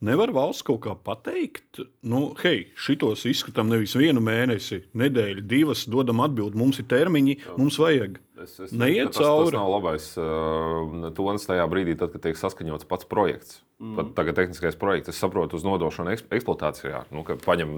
nevar 0.10 0.34
valsts 0.34 0.66
kaut 0.66 0.80
kā 0.88 0.96
pateikt, 1.06 1.84
nu, 2.10 2.32
hei, 2.42 2.64
šitos 2.74 3.28
izskatām 3.30 3.70
nevis 3.70 3.94
vienu 3.94 4.24
mēnesi, 4.26 4.82
nedēļu, 4.98 5.46
divas, 5.52 5.84
dodam 5.86 6.24
atbildi, 6.26 6.58
mums 6.58 6.82
ir 6.82 6.90
termiņi, 6.90 7.38
mums 7.62 7.78
vajag. 7.78 8.18
Es, 8.44 8.60
es 8.60 8.72
Neiet 8.72 9.12
tas, 9.12 9.20
cauri. 9.20 9.52
tas 9.52 9.58
nav 9.58 9.72
labais 9.74 10.12
uh, 10.20 11.10
tonis 11.18 11.48
tajā 11.50 11.66
brīdī, 11.72 11.98
tad, 12.00 12.14
kad 12.14 12.24
tiek 12.24 12.40
saskaņots 12.40 12.88
pats 12.88 13.10
projekts. 13.10 13.60
Mm. 13.80 13.96
Pat 13.96 14.10
tagad 14.12 14.36
tehniskais 14.36 14.76
projekts, 14.76 15.08
es 15.14 15.20
saprotu, 15.24 15.56
uz 15.56 15.64
nodošanu 15.64 16.12
eks, 16.12 16.26
eksploatācijā. 16.36 17.06
Nu, 17.16 17.22
ka 17.24 17.38
paņem 17.40 17.78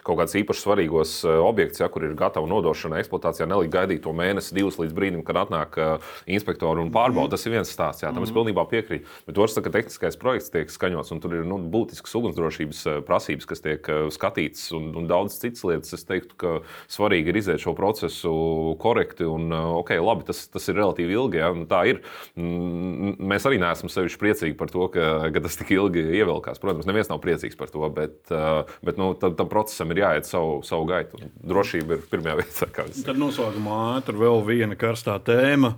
kaut 0.00 0.16
kāds 0.22 0.32
īpaši 0.40 0.62
svarīgos 0.64 1.12
objekts, 1.28 1.82
ja, 1.82 1.90
kur 1.92 2.06
ir 2.06 2.14
gatava 2.16 2.48
nodošana 2.48 2.96
eksploatācijā, 3.02 3.44
nelikt 3.50 3.74
gaidīt 3.74 4.00
to 4.06 4.14
mēnesi, 4.16 4.54
divus 4.56 4.78
līdz 4.80 4.94
brīdim, 4.96 5.20
kad 5.28 5.42
atnāk 5.42 5.76
uh, 5.76 6.14
inspektori 6.24 6.80
un 6.80 6.88
pārbauda. 6.94 7.28
Mm. 7.28 7.32
Tas 7.34 7.44
ir 7.44 7.52
viens 7.52 7.72
stāsts, 7.76 8.06
jā, 8.06 8.08
tam 8.08 8.22
mm. 8.22 8.30
es 8.30 8.32
pilnībā 8.38 8.64
piekrītu. 8.70 9.18
Bet 9.28 9.42
otrs, 9.44 9.58
ka 9.60 9.74
tehniskais 9.76 10.16
projekts 10.16 10.48
tiek 10.54 10.72
skaņots 10.72 11.12
un 11.12 11.20
tur 11.20 11.36
ir 11.36 11.44
nu, 11.44 11.60
būtisks 11.76 12.16
ugunsdrošības 12.16 12.82
prasības, 13.04 13.50
kas 13.52 13.64
tiek 13.68 13.92
skatītas 14.16 14.64
un, 14.80 14.94
un 14.96 15.12
daudz 15.12 15.36
citas 15.44 15.68
lietas. 15.68 15.92
Es 15.92 16.08
teiktu, 16.08 16.40
ka 16.40 16.54
svarīgi 16.88 17.34
ir 17.34 17.42
iziet 17.42 17.60
šo 17.60 17.76
procesu 17.76 18.32
korekti 18.80 19.28
un 19.28 19.52
uh, 19.52 19.61
ok, 19.80 19.94
labi, 20.02 20.26
tas, 20.28 20.44
tas 20.52 20.68
ir 20.70 20.78
relatīvi 20.80 21.16
ilgi. 21.16 21.40
Ja? 21.40 21.52
nu, 21.56 21.66
Tā 21.70 21.82
ir. 21.88 22.02
Mēs 22.36 23.46
arī 23.48 23.60
neesam 23.62 23.90
sevišķi 23.92 24.20
priecīgi 24.20 24.56
par 24.58 24.72
to, 24.72 24.86
ka, 24.92 25.08
ka 25.32 25.42
tas 25.44 25.58
tik 25.60 25.72
ilgi 25.76 26.04
ievilkās. 26.20 26.60
Protams, 26.62 26.88
neviens 26.88 27.10
nav 27.12 27.22
priecīgs 27.24 27.58
par 27.58 27.72
to, 27.72 27.84
bet, 27.94 28.18
uh, 28.34 28.68
bet 28.84 29.00
nu, 29.00 29.12
tam, 29.18 29.36
tam 29.38 29.50
procesam 29.52 29.94
ir 29.94 30.02
jāiet 30.02 30.28
savu, 30.28 30.60
savu 30.66 30.86
gaitu. 30.90 31.22
Drošība 31.48 31.98
ir 31.98 32.06
pirmajā 32.12 32.38
vietā. 32.42 32.70
Tad 33.06 33.20
noslēgumā 33.20 33.80
ātri 33.96 34.18
vēl 34.20 34.44
viena 34.46 34.78
karstā 34.78 35.18
tēma. 35.24 35.76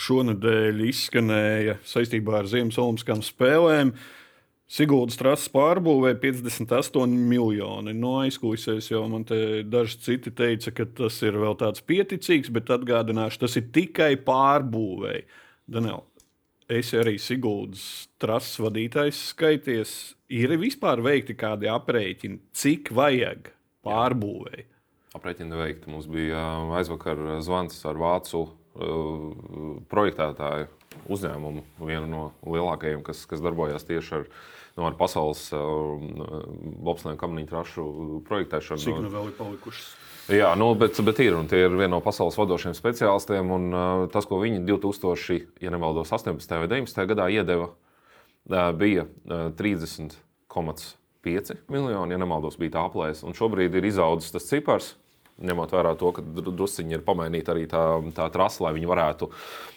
Šonadēļ 0.00 0.80
izskanēja 0.88 1.78
saistībā 1.86 2.40
ar 2.40 2.50
Ziemassvētku 2.50 3.20
spēlēm. 3.22 3.94
Siguldas 4.74 5.14
trases 5.14 5.46
pārbūvē 5.54 6.16
58 6.18 7.12
miljoni. 7.30 7.92
No 7.94 8.16
aizkulisēs 8.24 8.88
jau 8.90 9.04
man 9.10 9.22
te 9.28 9.62
daži 9.70 10.00
citi 10.02 10.32
teica, 10.34 10.72
ka 10.74 10.86
tas 10.98 11.20
ir 11.22 11.38
vēl 11.38 11.54
tāds 11.60 11.84
pieticīgs, 11.86 12.50
bet 12.54 12.72
atgādināšu, 12.74 13.44
tas 13.44 13.54
ir 13.60 13.68
tikai 13.74 14.16
pārbūvēji. 14.26 15.22
Daniel, 15.70 16.02
esi 16.66 16.98
arī 16.98 17.14
Siguldas 17.22 18.08
trases 18.18 18.58
vadītājs 18.64 19.22
skaities. 19.30 19.94
Ir 20.34 20.56
vispār 20.58 21.04
veikti 21.06 21.38
kādi 21.38 21.70
aprēķini, 21.70 22.40
cik 22.58 22.90
vajag 22.98 23.52
pārbūvēji? 23.86 24.66
Aprēķini 25.14 25.60
veikti. 25.60 25.92
Mums 25.94 26.10
bija 26.10 26.42
aizvakar 26.80 27.20
zvans 27.46 27.78
ar 27.86 28.00
vācu 28.02 28.42
uh, 28.42 29.76
projektētāju 29.86 30.72
uzņēmumu, 31.12 31.64
vienu 31.84 32.08
no 32.08 32.22
lielākajiem, 32.48 33.02
kas, 33.06 33.24
kas 33.30 33.42
darbojas 33.44 33.86
tieši 33.88 34.16
ar, 34.20 34.24
no, 34.78 34.86
ar 34.88 34.96
pasaules 34.98 35.46
uh, 35.54 36.00
lopsnēm 36.84 37.18
kamniņu 37.20 37.50
trašu 37.50 37.84
projektēšanu. 38.28 38.84
Cik 38.84 39.04
nu 39.04 39.12
vēl 39.12 39.30
ir 39.30 39.38
palikušas? 39.38 39.92
Jā, 40.32 40.54
nu, 40.56 40.70
bet, 40.80 40.96
bet 41.04 41.20
ir, 41.20 41.34
un 41.36 41.48
tie 41.50 41.66
ir 41.66 41.74
viena 41.74 41.92
no 41.98 42.00
pasaules 42.04 42.38
vadošajiem 42.40 42.76
speciālistiem. 42.78 43.50
Un, 43.52 43.66
uh, 43.70 44.04
tas, 44.12 44.24
ko 44.28 44.40
viņi 44.40 44.64
2000, 44.64 45.60
ja 45.60 45.72
nemaldos, 45.74 46.12
18. 46.16 46.58
vai 46.62 46.68
19. 46.70 47.04
gadā 47.12 47.28
iedeva, 47.34 47.68
uh, 47.68 48.70
bija 48.72 49.04
uh, 49.04 49.50
30,5 49.58 51.56
miljoni, 51.68 52.16
ja 52.16 52.20
nemaldos, 52.20 52.56
bija 52.60 52.78
tā 52.78 52.86
aplēse. 52.88 53.26
Un 53.28 53.36
šobrīd 53.36 53.76
ir 53.76 53.92
izaudzis 53.92 54.32
tas 54.32 54.48
cipars. 54.48 54.94
Ņemot 55.42 55.72
vērā 55.74 55.96
to, 55.98 56.12
ka 56.14 56.22
dru- 56.22 56.52
drusciņi 56.54 56.94
ir 56.94 57.02
pamainīta 57.02 57.50
arī 57.54 57.64
tā, 57.66 57.82
tā 58.14 58.28
trasa, 58.30 58.68
lai 58.68 58.74
viņi 58.76 58.86
varētu 58.86 59.28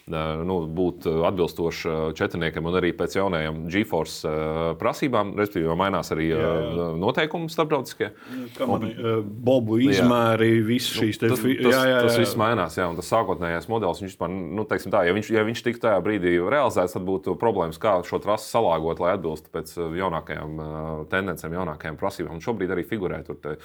nu, 0.07 0.57
būt 0.71 1.07
atbilstoši 1.27 2.13
četrniekam 2.15 2.69
un 2.69 2.77
arī 2.79 2.93
pēc 2.95 3.17
jaunajām 3.17 3.63
GeForce 3.73 4.31
prasībām. 4.79 5.33
Respektīvi, 5.35 5.73
mainās 5.79 6.13
arī 6.15 6.29
uh, 6.31 6.77
noteikumi 7.01 7.49
starptautiskie. 7.51 8.11
Ir 8.37 9.25
bobu 9.25 9.79
izmēri, 9.83 10.61
visas 10.63 10.93
šīs 11.01 11.19
te 11.19 11.31
Tas, 11.33 11.41
tas, 11.41 11.73
jā, 11.73 11.81
jā, 11.89 11.99
tas 12.05 12.15
jā. 12.15 12.21
viss 12.23 12.37
mainās, 12.39 12.77
jā, 12.79 12.87
un 12.87 13.01
tas 13.01 13.11
sākotnējais 13.11 13.67
modelis, 13.73 13.99
viņš 14.05 14.13
vispār, 14.13 14.31
nu, 14.31 14.63
teiksim 14.69 14.93
tā, 14.93 15.03
ja 15.09 15.17
viņš, 15.17 15.33
ja 15.35 15.43
viņš 15.47 15.65
tiktu 15.65 15.83
tajā 15.89 15.99
brīdī 16.05 16.37
realizēts, 16.39 16.95
tad 16.95 17.03
būtu 17.07 17.35
problēmas, 17.41 17.81
kā 17.81 17.97
šo 18.07 18.21
trasi 18.23 18.47
salāgot, 18.53 19.01
lai 19.03 19.17
atbilstu 19.17 19.51
pēc 19.51 19.75
jaunākajām 20.05 20.63
tendencēm, 21.11 21.57
jaunākajām 21.59 21.99
prasībām. 21.99 22.37
Un 22.37 22.45
šobrīd 22.45 22.77
arī 22.77 22.87
figurē 22.87 23.19
tur 23.27 23.41
te, 23.43 23.57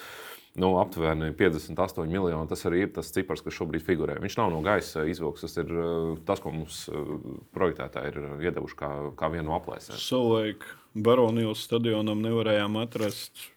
nu, 0.55 0.77
aptuveni 0.77 1.31
58 1.33 2.05
miljoni. 2.05 2.49
Tas 2.49 2.65
arī 2.69 2.83
ir 2.85 2.91
tas 2.93 3.09
cipars, 3.13 3.41
kas 3.41 3.55
šobrīd 3.57 3.85
figurē. 3.85 4.19
Viņš 4.21 4.37
nav 4.37 4.51
no 4.53 4.61
gaisa 4.65 5.05
izvilks, 5.09 5.45
tas 5.45 5.57
ir 5.61 5.71
uh, 5.73 6.11
tas, 6.27 6.41
ko 6.43 6.53
mums 6.53 6.83
uh, 6.91 7.13
projektētāji 7.55 8.13
ir 8.13 8.19
uh, 8.21 8.35
iedevuši 8.43 8.77
kā, 8.79 8.91
kā 9.19 9.31
vienu 9.33 9.49
no 9.49 9.57
aplēsēm. 9.57 9.97
Savulaik 9.97 10.67
Baronijas 10.93 11.65
stadionam 11.65 12.21
nevarējām 12.21 12.77
atrast 12.83 13.49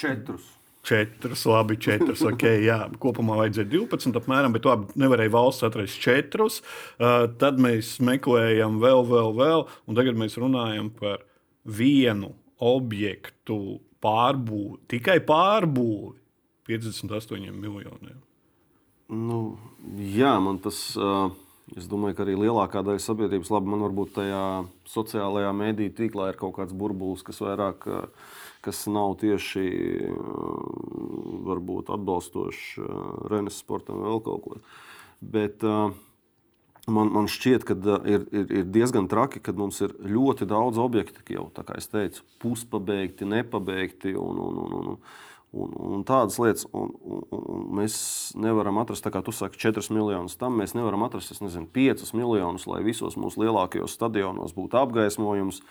Četrus. 0.00 0.46
četrus, 0.82 1.44
labi, 1.44 1.76
četrus. 1.76 2.22
Okay, 2.24 2.62
jā, 2.70 2.78
kopumā 2.98 3.36
vajadzēja 3.42 3.68
12, 3.68 4.16
apmēram, 4.16 4.54
bet 4.56 4.66
labi, 4.66 4.88
nevarēja 4.98 5.34
valsts 5.34 5.66
atrast 5.68 6.00
četrus. 6.02 6.62
Uh, 6.96 7.28
tad 7.38 7.60
mēs 7.62 7.98
meklējam 8.02 8.80
vēl, 8.82 9.04
vēl, 9.06 9.34
vēl, 9.36 9.66
un 9.86 9.98
tagad 9.98 10.18
mēs 10.18 10.38
runājam 10.40 10.88
par 10.96 11.22
vienu 11.68 12.32
objektu 12.64 13.78
pārbūvi, 14.00 14.80
tikai 14.90 15.20
pārbūvi. 15.28 16.19
58 16.70 17.54
miljoniem. 17.60 18.18
Nu, 19.10 19.40
jā, 19.98 20.34
man 20.42 20.62
tas. 20.62 20.90
Uh... 20.96 21.30
Es 21.78 21.86
domāju, 21.86 22.16
ka 22.18 22.24
arī 22.24 22.34
lielākā 22.34 22.80
daļa 22.82 23.02
sabiedrības, 23.04 23.50
labi, 23.54 23.70
man 23.70 23.84
varbūt 23.84 24.16
tajā 24.16 24.42
sociālajā 24.90 25.52
mēdīņu 25.54 25.94
tīklā 26.00 26.32
ir 26.32 26.38
kaut 26.40 26.56
kāds 26.56 26.74
burbulis, 26.74 27.22
kas 27.26 27.38
vairāk, 27.44 27.86
kas 28.64 28.80
nav 28.90 29.14
tieši 29.20 29.62
varbūt 31.46 31.92
atbalstošs 31.94 32.64
Renes 33.30 33.60
sportam 33.62 34.02
vai 34.02 34.10
vēl 34.10 34.22
kaut 34.26 34.42
ko. 34.42 34.58
Bet 35.22 35.62
man, 35.62 37.14
man 37.14 37.30
šķiet, 37.30 37.68
ka 37.68 37.78
ir, 38.02 38.26
ir, 38.34 38.50
ir 38.50 38.68
diezgan 38.74 39.06
traki, 39.10 39.38
ka 39.38 39.54
mums 39.54 39.78
ir 39.86 39.94
ļoti 40.02 40.50
daudz 40.50 40.80
objektu, 40.82 41.22
jau 41.36 41.52
tā 41.54 41.62
kā 41.68 41.78
es 41.78 41.86
teicu, 41.92 42.26
puspabeigti, 42.42 43.30
nepabeigti. 43.30 44.18
Un, 44.18 44.42
un, 44.48 44.62
un, 44.66 44.78
un, 44.80 44.88
Un, 44.90 44.98
un 45.52 46.04
tādas 46.06 46.38
lietas, 46.38 46.66
un, 46.70 46.92
un, 47.02 47.22
un 47.34 47.62
mēs 47.80 47.94
nevaram 48.38 48.78
atrast, 48.82 49.06
kā 49.10 49.22
tu 49.26 49.34
saki, 49.34 49.58
4 49.58 49.90
miljonus 49.94 50.38
tam. 50.38 50.58
Mēs 50.60 50.76
nevaram 50.78 51.02
atrast, 51.06 51.34
nezinu, 51.42 51.66
5 51.74 52.12
miljonus, 52.14 52.68
lai 52.70 52.84
visos 52.86 53.18
mūsu 53.18 53.42
lielākajos 53.44 53.96
stadionos 53.98 54.54
būtu 54.56 54.78
apgaismojums. 54.78 55.64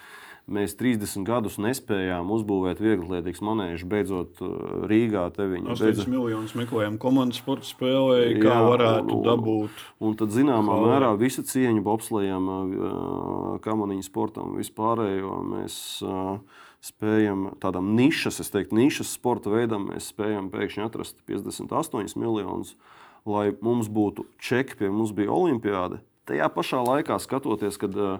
Mēs 0.49 0.73
30 0.79 1.27
gadus 1.27 1.59
nespējām 1.61 2.31
uzbūvēt 2.33 2.79
vieglietīgas 2.81 3.41
manēžas, 3.45 3.85
beidzot 3.85 4.39
uh, 4.41 4.53
Rīgā. 4.89 5.27
8 5.29 5.77
beidzot... 5.77 6.07
miljonus 6.09 6.55
meklējām 6.57 6.97
komandas 6.99 7.37
sporta 7.43 7.69
spēlē, 7.69 8.23
kā 8.39 8.55
Jā, 8.55 8.63
varētu 8.65 9.13
un, 9.13 9.21
dabūt. 9.27 9.83
Un, 9.99 10.07
un 10.09 10.17
tad, 10.17 10.33
zināmā 10.33 10.73
Hau. 10.73 10.87
mērā, 10.89 11.11
visa 11.21 11.45
cieņa 11.45 11.83
bobslējam, 11.85 12.49
uh, 12.49 13.51
kamaniņu 13.61 14.07
sportam, 14.09 14.57
vispārējo 14.57 15.37
mēs. 15.53 15.77
Uh, 16.01 16.65
spējam 16.85 17.49
tādam 17.59 17.93
nišas, 17.97 18.39
es 18.43 18.51
teiktu, 18.53 18.77
nišas 18.79 19.11
sporta 19.17 19.51
veidam, 19.51 19.89
mēs 19.91 20.11
spējam 20.13 20.49
pēkšņi 20.53 20.85
atrast 20.85 21.17
58 21.29 22.15
miljonus, 22.19 22.75
lai 23.27 23.49
mums 23.65 23.89
būtu 23.91 24.25
čeki, 24.39 24.79
pie 24.79 24.91
mums 24.93 25.11
bija 25.15 25.33
olimpiāde. 25.35 25.99
Tajā 26.29 26.47
pašā 26.53 26.79
laikā 26.85 27.17
skatoties, 27.19 27.79
kad 27.81 27.95
uh, 27.97 28.19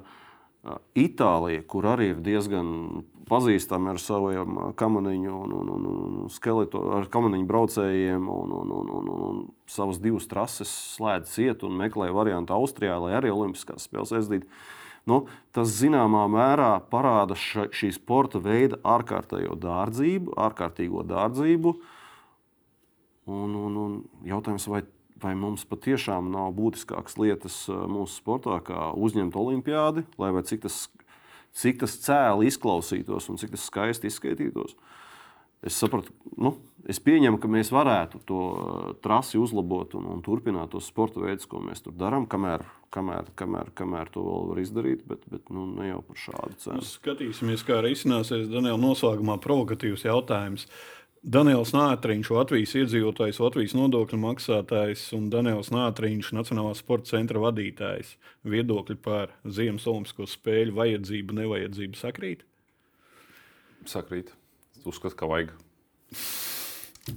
Itālija, 0.97 1.63
kur 1.71 1.87
arī 1.87 2.09
ir 2.11 2.23
diezgan 2.25 3.03
pazīstama 3.29 3.93
ar 3.93 4.01
saviem 4.01 4.57
kamaniņu 4.79 5.35
un, 5.45 5.53
un, 5.55 5.69
un, 5.75 5.85
un 6.25 6.33
skeletu, 6.33 6.81
ar 6.97 7.07
kamaniņu 7.13 7.47
braucējiem 7.47 8.25
un, 8.33 8.55
un, 8.57 8.73
un, 8.79 8.89
un, 8.97 9.11
un 9.29 9.39
savas 9.69 10.01
divas 10.03 10.27
trases 10.27 10.71
slēdz 10.97 11.31
ciet 11.37 11.63
un 11.63 11.77
meklē 11.79 12.09
variantu 12.15 12.57
Austrijā, 12.57 12.97
lai 12.99 13.13
arī 13.19 13.31
Olimpiskās 13.31 13.87
spēles 13.87 14.11
aizdītu. 14.19 14.49
Nu, 15.07 15.23
tas 15.55 15.71
zināmā 15.79 16.25
mērā 16.31 16.73
parāda 16.91 17.37
ša, 17.39 17.69
šī 17.75 17.91
sporta 17.95 18.41
veida 18.43 18.79
ārkārtējo 18.83 19.55
dārdzību, 19.59 20.35
ārkārtīgo 20.39 21.05
dārdzību. 21.07 21.75
Un, 23.29 23.55
un, 23.55 23.75
un 23.77 23.97
jautājums, 24.25 24.65
vai, 24.71 24.83
vai 25.21 25.35
mums 25.37 25.65
patiešām 25.69 26.31
nav 26.33 26.51
būtiskākas 26.57 27.19
lietas 27.21 27.61
uh, 27.69 27.85
mūsu 27.89 28.19
sportā, 28.19 28.57
kā 28.65 28.89
uzņemt 28.97 29.37
olimpiādi, 29.37 30.05
lai 30.21 30.31
cik 30.41 30.65
tas, 30.65 30.87
cik 31.57 31.83
tas 31.83 31.99
cēli 32.05 32.49
izklausītos 32.49 33.29
un 33.29 33.37
cik 33.41 33.53
tas 33.55 33.67
skaisti 33.69 34.09
izskaitītos. 34.09 34.75
Es 35.65 35.75
sapratu, 35.75 36.13
nu, 36.39 36.53
es 36.87 37.01
pieņemu, 37.03 37.37
ka 37.41 37.51
mēs 37.51 37.69
varētu 37.75 38.21
to 38.27 38.41
uh, 38.49 38.91
trasi 39.03 39.37
uzlabot 39.41 39.93
un, 39.99 40.07
un 40.15 40.25
turpināt 40.25 40.71
tos 40.73 40.87
sporta 40.89 41.21
veidus, 41.21 41.49
ko 41.51 41.61
mēs 41.61 41.83
tur 41.85 41.97
darām, 41.99 42.25
kamēr 42.31 42.63
kamēr, 42.93 43.31
kamēr, 43.39 43.71
kamēr 43.77 44.11
to 44.13 44.23
vēl 44.25 44.47
var 44.51 44.61
izdarīt, 44.61 45.03
bet, 45.09 45.25
bet 45.31 45.49
nu, 45.53 45.65
ne 45.77 45.89
jau 45.91 45.99
par 46.05 46.21
šādu 46.25 46.61
cenu. 46.63 46.79
Mēs 46.79 46.93
skatīsimies, 46.99 47.65
kā 47.67 47.79
arī 47.79 47.93
izcināsies 47.95 48.49
Daniela 48.51 48.79
noslēgumā 48.81 49.39
provokatīvs 49.43 50.07
jautājums. 50.07 50.67
Daniels 51.19 51.73
Nātriņš, 51.75 52.29
Latvijas 52.31 52.73
iedzīvotājs, 52.79 53.41
Latvijas 53.43 53.73
nodokļu 53.75 54.19
maksātājs 54.23 55.09
un 55.17 55.27
Daniels 55.33 55.67
Nātriņš, 55.75 56.31
Nacionālā 56.37 56.71
sporta 56.79 57.11
centra 57.11 57.41
vadītājs. 57.43 58.13
Viedokļi 58.47 58.95
par 59.03 59.33
Ziemas 59.43 59.87
Olimpisko 59.91 60.29
spēļu 60.31 60.77
vajadzību, 60.79 61.41
nevajadzību 61.41 61.99
sakrīt? 61.99 62.45
Sakrīt. 63.83 64.31
Uzskatu, 64.87 65.19
ka 65.19 65.27
vajag. 65.27 65.57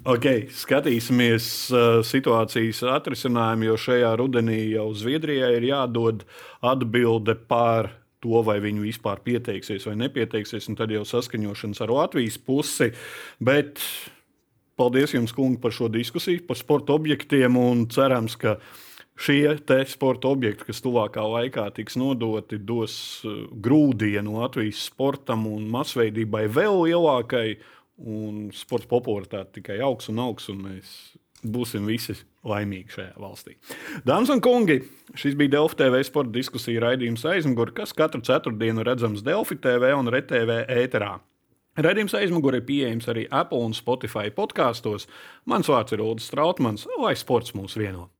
Okay, 0.02 0.48
skatīsimies 0.50 1.46
uh, 1.70 2.00
situācijas 2.02 2.80
atrisinājumu, 2.90 3.68
jo 3.68 3.76
šajā 3.78 4.12
rudenī 4.18 4.58
jau 4.72 4.88
Zviedrijai 4.98 5.52
ir 5.60 5.66
jādod 5.68 6.24
atbilde 6.64 7.36
par 7.46 7.92
to, 8.22 8.40
vai 8.46 8.56
viņi 8.62 8.82
vispār 8.82 9.20
pieteiksies 9.22 9.86
vai 9.86 9.94
nepieteiksies, 10.00 10.66
un 10.70 10.78
tad 10.78 10.90
jau 10.94 11.04
saskaņošanas 11.06 11.82
ar 11.84 11.92
Latvijas 11.94 12.38
pusi. 12.42 12.90
Bet 13.38 13.82
paldies 14.78 15.14
jums, 15.14 15.34
kungi, 15.36 15.60
par 15.62 15.74
šo 15.74 15.90
diskusiju, 15.92 16.46
par 16.48 16.58
sporta 16.58 16.96
objektiem, 16.96 17.58
un 17.58 17.84
cerams, 17.92 18.34
ka 18.40 18.56
šie 19.22 19.54
sporta 19.90 20.32
objekti, 20.32 20.66
kas 20.70 20.82
tuvākā 20.82 21.22
laikā 21.22 21.68
tiks 21.76 21.98
nodoti, 22.00 22.58
dos 22.58 22.96
uh, 23.22 23.44
grūdienu 23.54 24.40
Latvijas 24.40 24.86
sportam 24.88 25.46
un 25.50 25.68
masveidībai 25.70 26.48
vēl 26.50 26.88
lielākai 26.88 27.46
un 28.02 28.50
sporta 28.56 28.88
popularitāte 28.90 29.60
tikai 29.60 29.80
augs 29.84 30.10
un 30.12 30.20
augs, 30.22 30.48
un 30.52 30.62
mēs 30.66 30.92
būsim 31.42 31.86
visi 31.90 32.14
laimīgi 32.46 32.96
šajā 32.96 33.12
valstī. 33.22 33.56
Dāmas 34.06 34.30
un 34.34 34.42
kungi, 34.42 34.80
šis 35.18 35.36
bija 35.38 35.56
Delfi 35.56 35.78
TV 35.82 36.02
sporta 36.06 36.34
diskusija 36.34 36.82
raidījums 36.84 37.26
aizmugurē, 37.26 37.74
kas 37.82 37.94
katru 37.96 38.22
ceturtdienu 38.26 38.86
redzams 38.86 39.24
Delfi 39.26 39.58
TV 39.62 39.92
un 39.98 40.10
RTV 40.10 40.64
ēterā. 40.82 41.16
Radījums 41.82 42.12
aizmugurē 42.18 42.60
ir 42.60 42.66
pieejams 42.68 43.06
arī 43.08 43.22
Apple 43.32 43.62
un 43.64 43.72
Spotify 43.72 44.28
podkāstos. 44.34 45.06
Mans 45.48 45.70
vārds 45.72 45.94
ir 45.94 46.02
Ulrichs 46.04 46.28
Strautmans, 46.28 46.84
lai 47.00 47.14
sports 47.16 47.54
mūs 47.56 47.78
vieno. 47.80 48.10